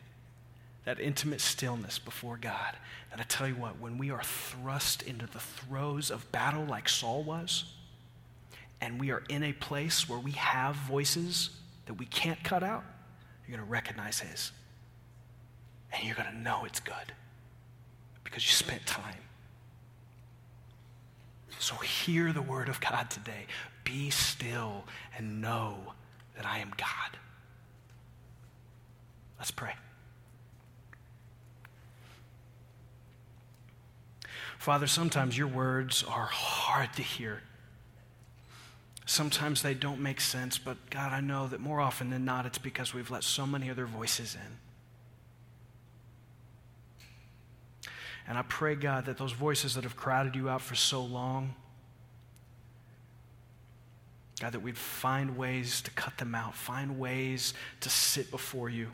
that 0.87 1.01
intimate 1.01 1.41
stillness 1.41 1.99
before 1.99 2.37
God, 2.37 2.77
and 3.11 3.19
I 3.19 3.25
tell 3.25 3.45
you 3.45 3.55
what, 3.55 3.77
when 3.77 3.97
we 3.97 4.09
are 4.09 4.23
thrust 4.23 5.01
into 5.01 5.27
the 5.27 5.39
throes 5.39 6.09
of 6.09 6.31
battle 6.31 6.63
like 6.63 6.87
Saul 6.87 7.25
was, 7.25 7.65
and 8.79 8.97
we 8.97 9.11
are 9.11 9.21
in 9.27 9.43
a 9.43 9.51
place 9.51 10.07
where 10.07 10.17
we 10.17 10.31
have 10.31 10.77
voices 10.77 11.49
that 11.87 11.95
we 11.95 12.05
can't 12.05 12.41
cut 12.41 12.63
out, 12.63 12.85
you're 13.45 13.57
going 13.57 13.67
to 13.67 13.69
recognize 13.69 14.21
His. 14.21 14.53
And 15.91 16.05
you're 16.05 16.15
going 16.15 16.31
to 16.31 16.37
know 16.37 16.63
it's 16.63 16.79
good 16.79 16.95
because 18.23 18.45
you 18.45 18.53
spent 18.53 18.85
time. 18.85 19.19
So 21.59 21.75
hear 21.75 22.31
the 22.31 22.41
word 22.41 22.69
of 22.69 22.79
God 22.79 23.09
today. 23.09 23.47
Be 23.83 24.09
still 24.09 24.85
and 25.17 25.41
know 25.41 25.95
that 26.37 26.45
I 26.45 26.59
am 26.59 26.71
God. 26.77 27.19
Let's 29.37 29.51
pray. 29.51 29.73
Father, 34.57 34.87
sometimes 34.87 35.37
your 35.37 35.47
words 35.47 36.03
are 36.03 36.25
hard 36.25 36.93
to 36.93 37.01
hear. 37.01 37.41
Sometimes 39.05 39.61
they 39.61 39.73
don't 39.73 40.01
make 40.01 40.19
sense, 40.19 40.57
but 40.57 40.89
God, 40.89 41.13
I 41.13 41.21
know 41.21 41.47
that 41.47 41.61
more 41.61 41.79
often 41.79 42.09
than 42.09 42.25
not, 42.25 42.45
it's 42.45 42.57
because 42.57 42.93
we've 42.93 43.09
let 43.09 43.23
so 43.23 43.47
many 43.47 43.69
other 43.69 43.85
voices 43.85 44.35
in. 44.35 44.57
And 48.27 48.37
I 48.37 48.41
pray, 48.41 48.75
God, 48.75 49.05
that 49.05 49.17
those 49.17 49.31
voices 49.31 49.75
that 49.75 49.85
have 49.85 49.95
crowded 49.95 50.35
you 50.35 50.49
out 50.49 50.61
for 50.61 50.75
so 50.75 51.01
long, 51.01 51.55
God, 54.41 54.51
that 54.51 54.61
we'd 54.61 54.77
find 54.77 55.37
ways 55.37 55.81
to 55.81 55.91
cut 55.91 56.17
them 56.17 56.35
out, 56.35 56.53
find 56.53 56.99
ways 56.99 57.53
to 57.79 57.89
sit 57.89 58.29
before 58.29 58.69
you, 58.69 58.89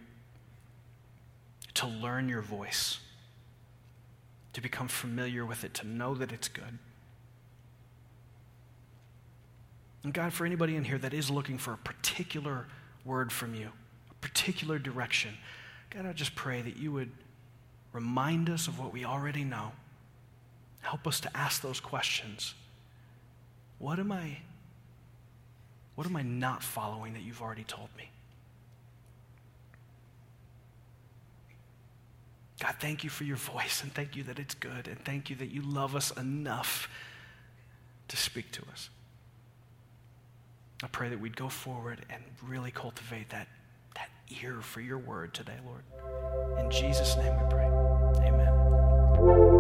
to 1.74 1.88
learn 1.88 2.30
your 2.30 2.41
voice, 2.41 2.99
to 4.53 4.61
become 4.61 4.87
familiar 4.87 5.45
with 5.45 5.63
it, 5.63 5.73
to 5.75 5.87
know 5.87 6.13
that 6.15 6.31
it's 6.31 6.47
good. 6.47 6.77
And 10.03 10.13
God, 10.13 10.33
for 10.33 10.45
anybody 10.45 10.75
in 10.75 10.83
here 10.83 10.97
that 10.97 11.13
is 11.13 11.29
looking 11.29 11.57
for 11.57 11.73
a 11.73 11.77
particular 11.77 12.67
word 13.05 13.31
from 13.31 13.55
you, 13.55 13.69
a 14.11 14.13
particular 14.15 14.77
direction, 14.77 15.37
God, 15.89 16.05
I 16.05 16.13
just 16.13 16.35
pray 16.35 16.61
that 16.61 16.77
you 16.77 16.91
would 16.91 17.11
Remind 17.93 18.49
us 18.49 18.67
of 18.67 18.79
what 18.79 18.91
we 18.91 19.05
already 19.05 19.43
know. 19.43 19.71
Help 20.81 21.07
us 21.07 21.19
to 21.21 21.37
ask 21.37 21.61
those 21.61 21.79
questions. 21.79 22.55
What 23.77 23.99
am 23.99 24.11
I 24.11 24.39
what 25.95 26.07
am 26.07 26.15
I 26.15 26.23
not 26.23 26.63
following 26.63 27.13
that 27.13 27.21
you've 27.21 27.41
already 27.43 27.63
told 27.63 27.89
me? 27.95 28.09
God, 32.64 32.76
thank 32.80 33.03
you 33.03 33.09
for 33.09 33.26
your 33.26 33.36
voice 33.36 33.84
and 33.84 33.93
thank 33.93 34.16
you 34.16 34.24
that 34.24 34.39
it's 34.39 34.55
good 34.55 34.88
and 34.88 34.97
thank 35.03 35.30
you 35.30 35.36
that 35.36 35.51
you 35.51 35.61
love 35.61 35.97
us 35.97 36.11
enough 36.11 36.88
to 38.07 38.16
speak 38.16 38.51
to 38.51 38.61
us. 38.72 38.89
I 40.82 40.88
pray 40.88 41.09
that 41.09 41.20
we'd 41.20 41.36
go 41.36 41.49
forward 41.49 42.05
and 42.09 42.24
really 42.41 42.72
cultivate 42.72 43.32
that, 43.32 43.49
that 43.95 44.09
ear 44.41 44.61
for 44.61 44.80
your 44.80 44.97
word 44.97 45.34
today, 45.34 45.57
Lord. 45.66 45.84
In 46.57 46.72
Jesus' 46.72 47.18
name 47.18 47.34
we 47.38 47.49
pray. 47.49 47.66
Amen. 48.26 49.52